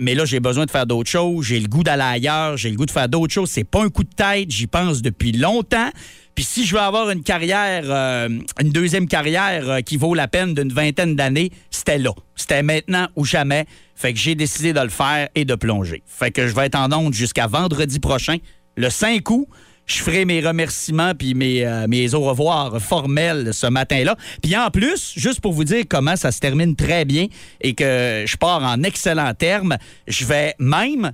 [0.00, 1.46] Mais là, j'ai besoin de faire d'autres choses.
[1.46, 2.56] J'ai le goût d'aller ailleurs.
[2.56, 3.50] J'ai le goût de faire d'autres choses.
[3.50, 4.50] C'est pas un coup de tête.
[4.50, 5.90] J'y pense depuis longtemps.
[6.34, 8.28] Puis si je veux avoir une carrière, euh,
[8.60, 12.12] une deuxième carrière euh, qui vaut la peine d'une vingtaine d'années, c'était là.
[12.36, 13.66] C'était maintenant ou jamais.
[13.94, 16.02] Fait que j'ai décidé de le faire et de plonger.
[16.06, 18.38] Fait que je vais être en onde jusqu'à vendredi prochain,
[18.76, 19.46] le 5 août.
[19.84, 24.16] Je ferai mes remerciements puis mes, euh, mes au revoir formels ce matin-là.
[24.40, 27.26] Puis en plus, juste pour vous dire comment ça se termine très bien
[27.60, 31.12] et que je pars en excellent terme, je vais même,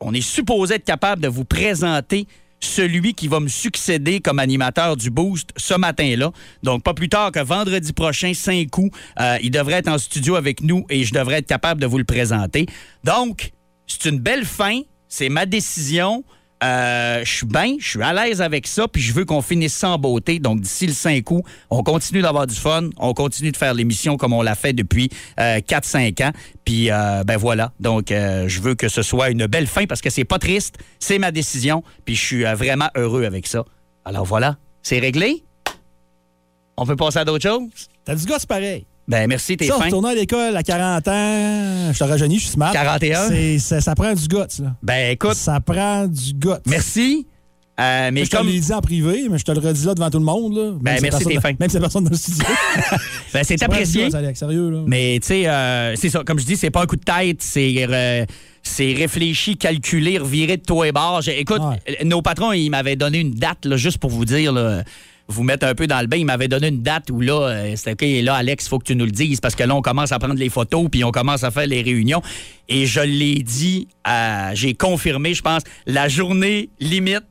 [0.00, 2.26] on est supposé être capable de vous présenter
[2.60, 6.32] celui qui va me succéder comme animateur du Boost ce matin-là.
[6.62, 8.90] Donc, pas plus tard que vendredi prochain, 5 août,
[9.20, 11.98] euh, il devrait être en studio avec nous et je devrais être capable de vous
[11.98, 12.66] le présenter.
[13.04, 13.52] Donc,
[13.86, 16.24] c'est une belle fin, c'est ma décision.
[16.64, 19.74] Euh, je suis bien, je suis à l'aise avec ça, puis je veux qu'on finisse
[19.74, 20.38] ça en beauté.
[20.38, 24.16] Donc, d'ici le 5 août, on continue d'avoir du fun, on continue de faire l'émission
[24.16, 26.32] comme on l'a fait depuis euh, 4-5 ans.
[26.64, 27.72] Puis, euh, ben voilà.
[27.80, 30.76] Donc, euh, je veux que ce soit une belle fin parce que c'est pas triste,
[30.98, 33.64] c'est ma décision, puis je suis euh, vraiment heureux avec ça.
[34.04, 35.44] Alors voilà, c'est réglé?
[36.76, 37.68] On peut passer à d'autres choses?
[38.04, 38.86] T'as du gosse pareil.
[39.06, 39.84] Ben merci, t'es Ça, fin.
[39.84, 42.72] retourner à l'école à 40 ans, je te rajeunis, je suis smart.
[42.72, 43.28] 41?
[43.28, 44.74] C'est- Ça, ça prend du guts, là.
[44.82, 46.48] Ben écoute, Ça prend du guts.
[46.66, 47.26] merci.
[47.80, 49.94] Euh, mais je te comme l'ai dit en privé, mais je te le redis là
[49.94, 50.54] devant tout le monde.
[50.56, 50.70] Là.
[50.80, 51.50] Ben, merci, t'es fin.
[51.58, 52.44] Même si personne dans le studio.
[53.34, 54.08] ben, c'est apprécié.
[54.08, 54.78] guts, Alex, sérieux, là.
[54.86, 56.22] Mais tu sais, euh, c'est ça.
[56.24, 58.24] Comme je dis, c'est pas un coup de tête, c'est euh,
[58.62, 61.20] c'est réfléchi, calculé, reviré de toi et barre.
[61.26, 61.96] Écoute, Ouais.
[62.00, 64.84] euh, nos patrons, ils m'avaient donné une date, là, juste pour vous dire, là,
[65.28, 66.16] vous mettre un peu dans le bain.
[66.16, 68.84] Ils m'avaient donné une date où là, euh, c'était OK, là, Alex, il faut que
[68.84, 71.10] tu nous le dises parce que là, on commence à prendre les photos puis on
[71.10, 72.22] commence à faire les réunions.
[72.68, 73.88] Et je l'ai dit,
[74.54, 77.24] j'ai confirmé, je pense, la journée limite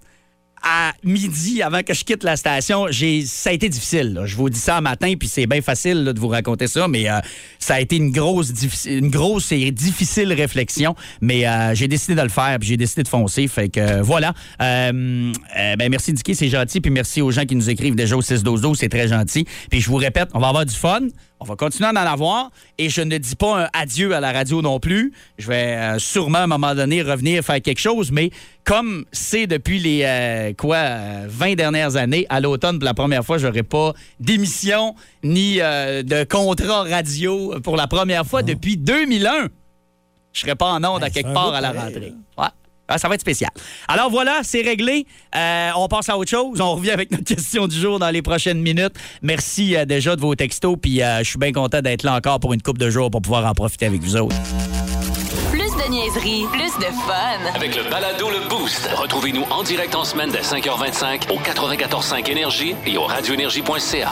[0.63, 2.88] à midi, avant que je quitte la station,
[3.26, 4.21] ça a été difficile.
[4.26, 7.10] Je vous dis ça un matin, puis c'est bien facile de vous raconter ça, mais
[7.10, 7.19] euh,
[7.60, 8.52] ça a été une grosse,
[8.86, 10.95] une grosse et difficile réflexion.
[11.21, 13.47] Mais euh, j'ai décidé de le faire, puis j'ai décidé de foncer.
[13.47, 14.34] Fait que voilà.
[14.62, 15.34] Euh,
[15.78, 18.76] ben, merci Dicky, c'est gentil, puis merci aux gens qui nous écrivent déjà au 6-12-12,
[18.76, 19.45] c'est très gentil.
[19.69, 21.02] Puis je vous répète, on va avoir du fun.
[21.43, 24.32] On va continuer à en avoir et je ne dis pas un adieu à la
[24.32, 25.12] radio non plus.
[25.38, 28.29] Je vais euh, sûrement à un moment donné revenir faire quelque chose, mais
[28.63, 33.25] comme c'est depuis les euh, quoi euh, 20 dernières années, à l'automne pour la première
[33.25, 39.49] fois, j'aurai pas d'émission ni euh, de contrat radio pour la première fois depuis 2001.
[40.32, 42.13] Je serai pas en onde à quelque part à la pareil, rentrée.
[42.38, 42.47] Ouais.
[42.88, 43.50] Ah, ça va être spécial.
[43.88, 45.06] Alors voilà, c'est réglé.
[45.36, 46.60] Euh, on passe à autre chose.
[46.60, 48.93] On revient avec notre question du jour dans les prochaines minutes.
[49.22, 50.76] Merci euh, déjà de vos textos.
[50.82, 53.22] Puis euh, je suis bien content d'être là encore pour une coupe de jours pour
[53.22, 54.36] pouvoir en profiter avec vous autres.
[55.52, 57.56] Plus de niaiserie, plus de fun.
[57.56, 62.76] Avec le balado Le Boost, retrouvez-nous en direct en semaine dès 5h25 au 94.5 Énergie
[62.86, 64.12] et au radioénergie.ca.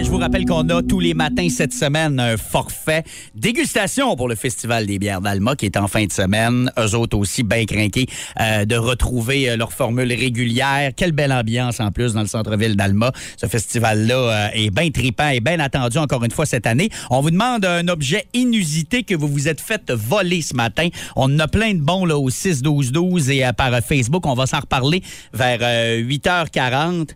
[0.00, 3.02] Je vous rappelle qu'on a tous les matins cette semaine un forfait
[3.34, 6.70] dégustation pour le Festival des bières d'Alma qui est en fin de semaine.
[6.78, 8.06] Eux autres aussi bien craqués
[8.40, 10.92] euh, de retrouver euh, leur formule régulière.
[10.96, 13.10] Quelle belle ambiance en plus dans le centre-ville d'Alma.
[13.36, 16.90] Ce festival-là euh, est bien tripant et bien attendu encore une fois cette année.
[17.10, 20.88] On vous demande un objet inusité que vous vous êtes fait voler ce matin.
[21.16, 24.26] On en a plein de bons là, au 6-12-12 et par Facebook.
[24.26, 27.08] On va s'en reparler vers euh, 8h40.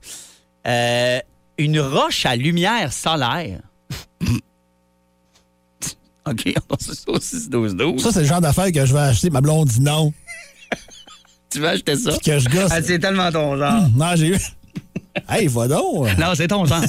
[0.66, 1.18] Euh,
[1.62, 3.60] une roche à lumière solaire.
[6.26, 7.98] OK, on va ça au 6-12-12.
[7.98, 9.30] Ça, c'est le genre d'affaire que je vais acheter.
[9.30, 10.12] Ma blonde dit non.
[11.50, 12.12] Tu vas acheter ça?
[12.12, 12.70] Puis que je gosse.
[12.70, 13.88] Ah, c'est tellement ton genre.
[13.94, 14.38] Non, j'ai eu.
[15.28, 16.08] Hey, va donc.
[16.16, 16.82] Non, c'est ton genre.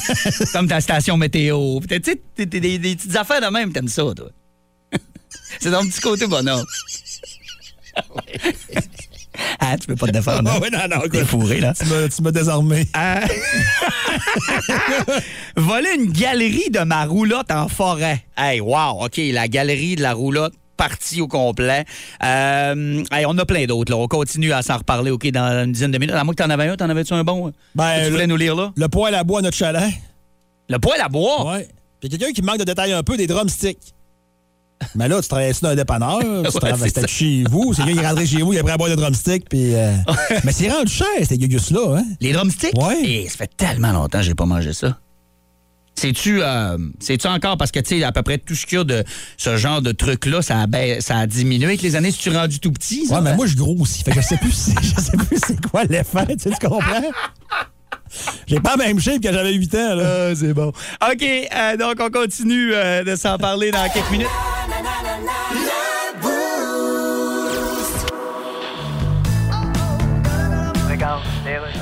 [0.54, 1.82] Comme ta station météo.
[1.82, 4.30] Tu sais, t'es des, des petites affaires de même, t'aimes ça, toi.
[5.60, 6.64] c'est ton petit côté bonhomme.
[9.80, 10.50] Tu peux pas te défendre.
[10.52, 10.60] Ah hein?
[10.62, 11.74] ouais, non, non, écoute, fourré, là.
[11.74, 12.88] Tu m'as- tu désarmé.
[12.96, 13.16] Euh,
[15.56, 18.24] Voler une galerie de ma roulotte en forêt.
[18.38, 21.86] Hey, wow, OK, la galerie de la roulotte partie au complet.
[22.24, 23.92] Euh, hey, on a plein d'autres.
[23.92, 23.98] là.
[23.98, 26.16] On continue à s'en reparler OK, dans une dizaine de minutes.
[26.16, 27.52] À moins que t'en avais un, t'en avais-tu un bon?
[27.76, 28.72] Ben, que tu voulais le- nous lire là?
[28.76, 29.92] Le poêle à bois notre chalet.
[30.70, 31.54] Le poêle à bois?
[31.54, 31.68] Ouais.
[32.00, 33.94] Puis quelqu'un qui manque de détails un peu des drumsticks.
[34.96, 37.08] Mais là, tu travaillais dans un dépanneur, tu Ouais, travaillais ça.
[37.08, 39.50] chez vous, c'est quelqu'un qui rentré chez vous, il a pris un boîte de drumsticks,
[39.50, 39.76] puis...
[39.76, 39.94] euh,
[40.44, 42.04] Mais c'est rendu cher, ces gugus-là, hein?
[42.22, 42.78] Les drumsticks?
[42.82, 43.02] Ouais.
[43.04, 44.98] Et ça fait tellement longtemps que j'ai pas mangé ça.
[45.96, 46.78] C'est-tu euh,
[47.28, 49.04] encore parce que tu sais à peu près tout ce qu'il y a de
[49.38, 50.66] ce genre de truc là ça
[51.02, 53.18] ça a diminué avec les années si tu es rendu tout petit ça?
[53.18, 55.84] Ouais, mais moi, je grossis, fait que je sais plus, je sais plus c'est quoi
[55.84, 57.12] l'effet, tu sais, tu comprends?
[58.48, 60.04] J'ai pas la même shape que j'avais 8 ans, là.
[60.30, 60.68] Ah, c'est bon.
[60.70, 64.28] OK, euh, donc on continue euh, de s'en parler dans quelques minutes.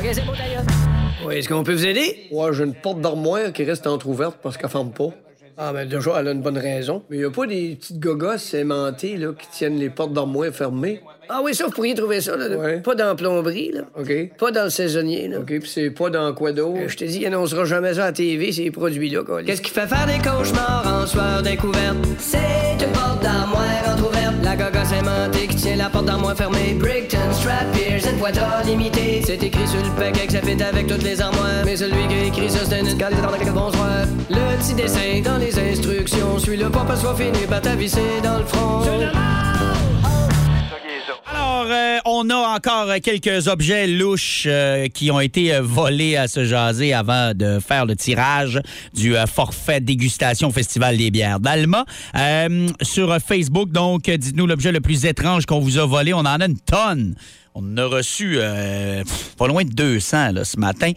[0.02, 0.64] OK, c'est beau, d'ailleurs.
[1.26, 2.28] Oui, est-ce qu'on peut vous aider?
[2.32, 5.10] Ouais, j'ai une porte d'armoire qui reste entrouverte parce qu'elle ferme pas.
[5.58, 7.04] Ah, ben déjà, elle a une bonne raison.
[7.10, 11.02] Mais il a pas des petites gogosses aimantées là, qui tiennent les portes d'armoire fermées?
[11.34, 12.36] Ah oui, ça, vous pourriez trouver ça.
[12.36, 13.82] Là, Pas dans plomberie, là.
[13.98, 14.12] OK.
[14.38, 15.40] Pas dans le saisonnier, là.
[15.40, 16.80] OK, puis c'est pas dans quoi d'autre?
[16.88, 19.22] je te dis, il annoncera jamais ça à la TV, ces produits-là.
[19.46, 21.96] Qu'est-ce qui fait faire des cauchemars en soir découverte?
[22.20, 22.38] C'est
[22.86, 24.34] une porte d'armoire entrouverte.
[24.44, 26.76] La gogosse aimantée qui tient la porte d'armoire fermée.
[26.78, 29.22] Brickton, Strap, Pierce, une poitrine limitée.
[29.26, 31.64] C'est écrit sur le paquet que ça fait avec toutes les armoires.
[31.66, 34.06] Mais celui qui a écrit ça, c'est une carte de bonsoir.
[34.30, 36.40] Le petit dessin dans les instructions.
[36.40, 38.61] Suis-le pas parce qu'on finit par t'avisser dans le front.
[41.72, 46.46] Euh, on a encore quelques objets louches euh, qui ont été euh, volés à ce
[46.46, 48.62] jaser avant de faire le tirage
[48.94, 51.86] du euh, forfait dégustation au Festival des bières d'Alma.
[52.82, 56.14] Sur Facebook, donc, dites-nous l'objet le plus étrange qu'on vous a volé.
[56.14, 57.16] On en a une tonne.
[57.56, 60.92] On en a reçu pff, pas loin de 200 là, ce matin.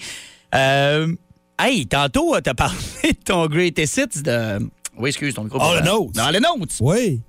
[1.58, 4.58] Hey, tantôt, tu as parlé de ton Greatest Hits de...
[4.96, 5.58] Oui, excuse, ton micro.
[5.60, 6.12] Ah, le Notes.
[6.12, 6.76] Dans le Notes.
[6.80, 7.20] Oui.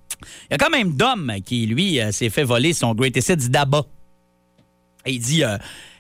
[0.49, 3.49] Il y a quand même Dom qui, lui, euh, s'est fait voler son Greatest Hits
[3.49, 3.83] d'Abba.
[5.05, 5.57] Et il dit euh,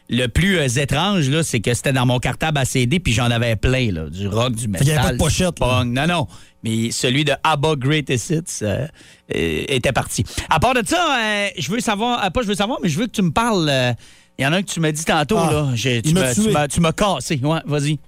[0.09, 3.29] le plus euh, étrange, là, c'est que c'était dans mon cartable à CD, puis j'en
[3.31, 4.85] avais plein, là, du rock, du métal.
[4.85, 5.59] qu'il y avait pas de pochette.
[5.59, 6.27] Non, non.
[6.63, 8.65] Mais celui de ABBA Greatest Hits
[9.29, 10.23] était parti.
[10.49, 11.19] À part de ça,
[11.57, 13.95] je veux savoir, pas je veux savoir, mais je veux que tu me parles.
[14.37, 15.71] Il y en a un que tu m'as dit tantôt, Ah, là.
[15.75, 17.39] Il tu m'as cassé.
[17.43, 17.99] Ouais, vas-y.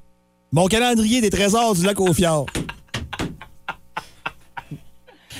[0.51, 2.47] Mon calendrier des trésors du lac au fjord.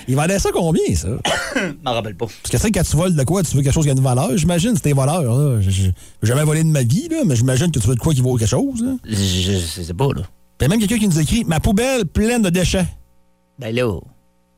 [0.08, 1.10] Il vendait ça combien, ça?
[1.56, 2.26] Je m'en rappelle pas.
[2.26, 3.94] Parce que tu sais, quand tu voles de quoi, tu veux quelque chose qui a
[3.94, 5.60] une valeur, j'imagine, c'est tes voleurs, là.
[5.62, 5.94] J'ai
[6.24, 8.36] jamais volé de ma vie, là, mais j'imagine que tu veux de quoi qui vaut
[8.38, 8.96] quelque chose, là.
[9.06, 10.22] Je sais pas, là.
[10.60, 12.88] Il y a même quelqu'un qui nous écrit Ma poubelle pleine de déchets.
[13.60, 14.00] Ben là.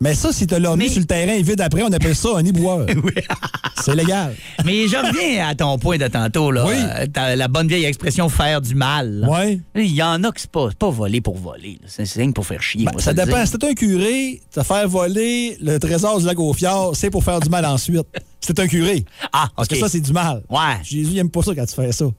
[0.01, 2.29] Mais ça, si t'as l'orné Mais- sur le terrain et vide après, on appelle ça
[2.37, 2.85] un éboueur.
[3.83, 4.33] C'est légal.
[4.65, 6.65] Mais je reviens à ton point de tantôt, là.
[6.65, 6.73] Oui.
[6.77, 9.09] Euh, t'as la bonne vieille expression faire du mal.
[9.21, 9.29] là.
[9.29, 9.59] Ouais.
[9.75, 11.79] Il y en a que c'est pas, c'est pas voler pour voler.
[11.85, 12.85] C'est c'est rien pour faire chier.
[12.85, 13.45] Ben, moi, ça dépend.
[13.45, 17.23] Si t'es un curé, te faire voler le trésor du lac au fjord, c'est pour
[17.23, 18.05] faire du mal ensuite.
[18.41, 19.05] T'es un curé.
[19.33, 20.43] Ah, Parce que ça, c'est du mal.
[20.49, 20.57] Ouais.
[20.83, 22.05] Jésus, il aime pas ça quand tu fais ça.
[22.05, 22.15] OK,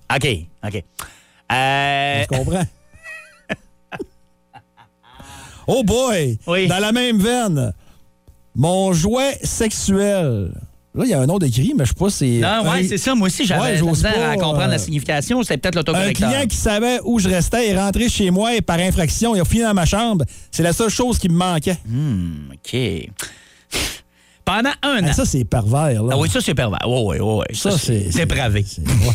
[0.66, 0.84] OK.
[1.52, 2.62] Euh, Tu comprends?
[5.70, 6.38] Oh boy!
[6.46, 6.66] Oui.
[6.66, 7.72] Dans la même veine,
[8.54, 10.52] mon jouet sexuel.
[10.92, 12.40] Là, il y a un nom d'écrit, mais je sais pas si c'est.
[12.40, 13.14] non, ouais, un- c'est ça.
[13.14, 15.40] Moi aussi, j'avais Ouais, à comprendre euh, la signification.
[15.44, 16.28] C'était peut-être Un l'autocorrecteur.
[16.30, 19.44] client qui savait où je restais est rentré chez moi et par infraction, il a
[19.44, 20.24] fini dans ma chambre.
[20.50, 21.78] C'est la seule chose qui me manquait.
[22.52, 22.76] OK.
[24.54, 25.08] Pendant un an.
[25.10, 26.10] Ah, ça, c'est pervers, là.
[26.14, 26.80] Ah oui, ça, c'est pervers.
[26.86, 27.56] Oui, oui, oui.
[27.56, 28.64] Ça, c'est- dépravé.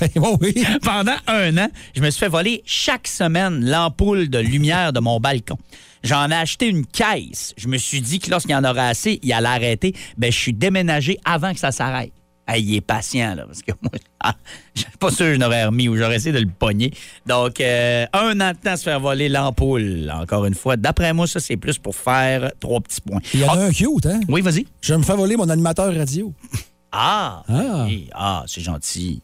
[0.02, 0.12] ouais,
[0.42, 0.64] oui.
[0.82, 5.20] Pendant un an, je me suis fait voler chaque semaine l'ampoule de lumière de mon
[5.20, 5.58] balcon.
[6.04, 7.54] J'en ai acheté une caisse.
[7.58, 9.94] Je me suis dit que lorsqu'il y en aurait assez, il allait arrêter.
[10.18, 12.12] Ben, je suis déménagé avant que ça s'arrête.
[12.48, 14.36] Ah, il est patient, là, parce que moi, ah,
[14.76, 16.94] je suis pas sûr que je n'aurais remis ou j'aurais essayé de le pogner.
[17.26, 20.78] Donc, euh, un an de temps à se faire voler l'ampoule, encore une fois.
[20.78, 23.20] D'après moi, ça, c'est plus pour faire trois petits points.
[23.34, 24.20] Il y en a Ah, un cute, hein?
[24.30, 24.68] oui, vas-y.
[24.82, 26.34] Je me fais voler mon animateur radio.
[26.98, 27.84] Ah, Ah.
[27.88, 28.10] oui.
[28.14, 29.22] ah c'est gentil.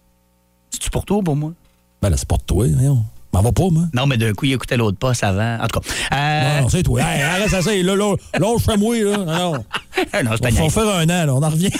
[0.72, 1.54] C'est-tu pour toi ou pour moi?
[2.02, 3.06] Ben là, c'est de toi, voyons.
[3.34, 3.84] M'en va pas, moi.
[3.94, 5.58] Non, mais d'un coup, il écoutait l'autre poste avant.
[5.64, 5.88] En tout cas.
[6.14, 7.00] euh, Non, non, c'est toi.
[7.06, 9.18] Hey, arrête ça, c'est là, là, là, je fais moi, là.
[9.20, 9.64] Non,
[10.24, 10.32] non.
[10.60, 11.70] On va faire un an, là, on en revient.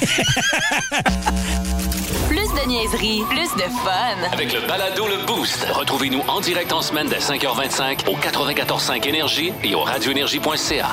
[2.28, 4.18] Plus de niaiserie, plus de fun.
[4.32, 9.52] Avec le balado Le Boost, retrouvez-nous en direct en semaine dès 5h25 au 94.5 Énergie
[9.64, 10.90] et au radioénergie.ca.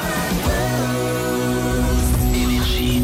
[2.34, 3.02] Énergie.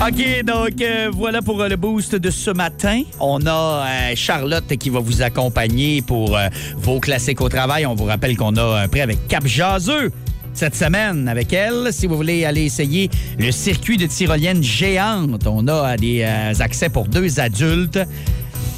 [0.00, 3.02] OK, donc euh, voilà pour euh, le boost de ce matin.
[3.18, 7.84] On a euh, Charlotte qui va vous accompagner pour euh, vos classiques au travail.
[7.86, 10.12] On vous rappelle qu'on a un prêt avec Cap Jaseux.
[10.54, 11.92] Cette semaine avec elle.
[11.92, 16.88] Si vous voulez aller essayer le circuit de tyrolienne géante, on a des euh, accès
[16.88, 18.00] pour deux adultes.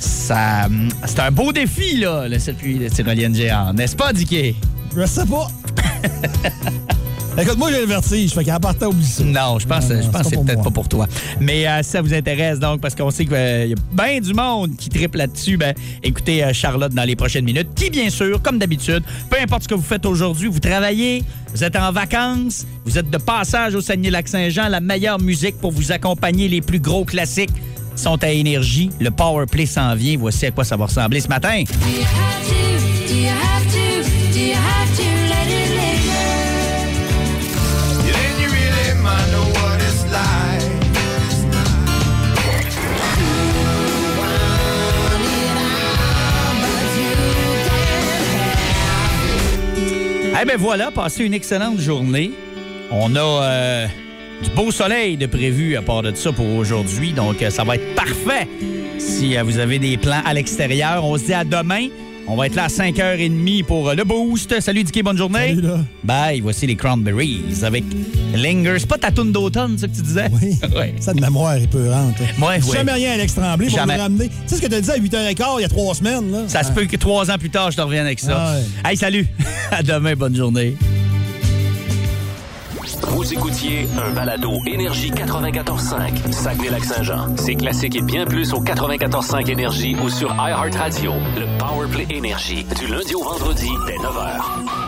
[0.01, 4.57] Ça, hum, c'est un beau défi, là, le circuit de tyrolienne géante, n'est-ce pas, Dicky?
[4.97, 5.49] Je sais pas.
[7.37, 9.25] Écoute, moi, j'ai le vertige, fait qu'à part oublie ça.
[9.25, 11.07] Non, je pense, Non, je pense que c'est peut-être pas pour toi.
[11.41, 14.33] Mais euh, si ça vous intéresse, donc, parce qu'on sait qu'il y a bien du
[14.33, 15.75] monde qui triple là-dessus, ben,
[16.05, 19.69] écoutez euh, Charlotte dans les prochaines minutes, qui, bien sûr, comme d'habitude, peu importe ce
[19.69, 23.81] que vous faites aujourd'hui, vous travaillez, vous êtes en vacances, vous êtes de passage au
[23.81, 27.51] Saguenay-Lac-Saint-Jean, la meilleure musique pour vous accompagner, les plus gros classiques
[27.97, 28.91] sont à énergie.
[29.01, 30.17] Le Power Play s'en vient.
[30.19, 31.63] Voici à quoi ça va ressembler ce matin.
[50.45, 52.31] Eh bien voilà, passez une excellente journée.
[52.91, 53.87] On a euh,
[54.43, 57.77] du beau soleil de prévu à part de ça pour aujourd'hui, donc euh, ça va
[57.77, 58.47] être parfait
[58.99, 61.03] si euh, vous avez des plans à l'extérieur.
[61.03, 61.89] On se dit à demain.
[62.27, 64.59] On va être là à 5h30 pour euh, le boost.
[64.61, 65.49] Salut Dicky, bonne journée.
[65.49, 65.81] Salut, là.
[66.05, 67.85] Bye, voici les Cranberries avec
[68.35, 68.77] Linger.
[68.79, 70.31] C'est pas ta toune d'automne, ça que tu disais?
[70.41, 70.57] Oui.
[70.75, 70.95] Ouais.
[70.99, 72.19] Ça de mémoire est peurante.
[72.41, 72.61] Ouais, ouais.
[72.73, 73.97] Jamais rien à Alex Tremblay pour Jamais.
[73.97, 74.29] me ramener.
[74.29, 76.33] Tu sais ce que tu as dit à 8h15 il y a trois semaines?
[76.33, 76.39] Là?
[76.49, 78.55] Ça se peut que trois ans plus tard, je te revienne avec ça.
[78.55, 78.91] Ouais.
[78.91, 79.27] Hey, salut.
[79.71, 80.75] à demain, bonne journée.
[83.09, 87.37] Vous écoutiez un balado Énergie 94.5, Saguenay-Lac-Saint-Jean.
[87.37, 91.13] C'est classique et bien plus au 94.5 Énergie ou sur iHeartRadio.
[91.37, 94.84] Le Powerplay Énergie, du lundi au vendredi dès 9h.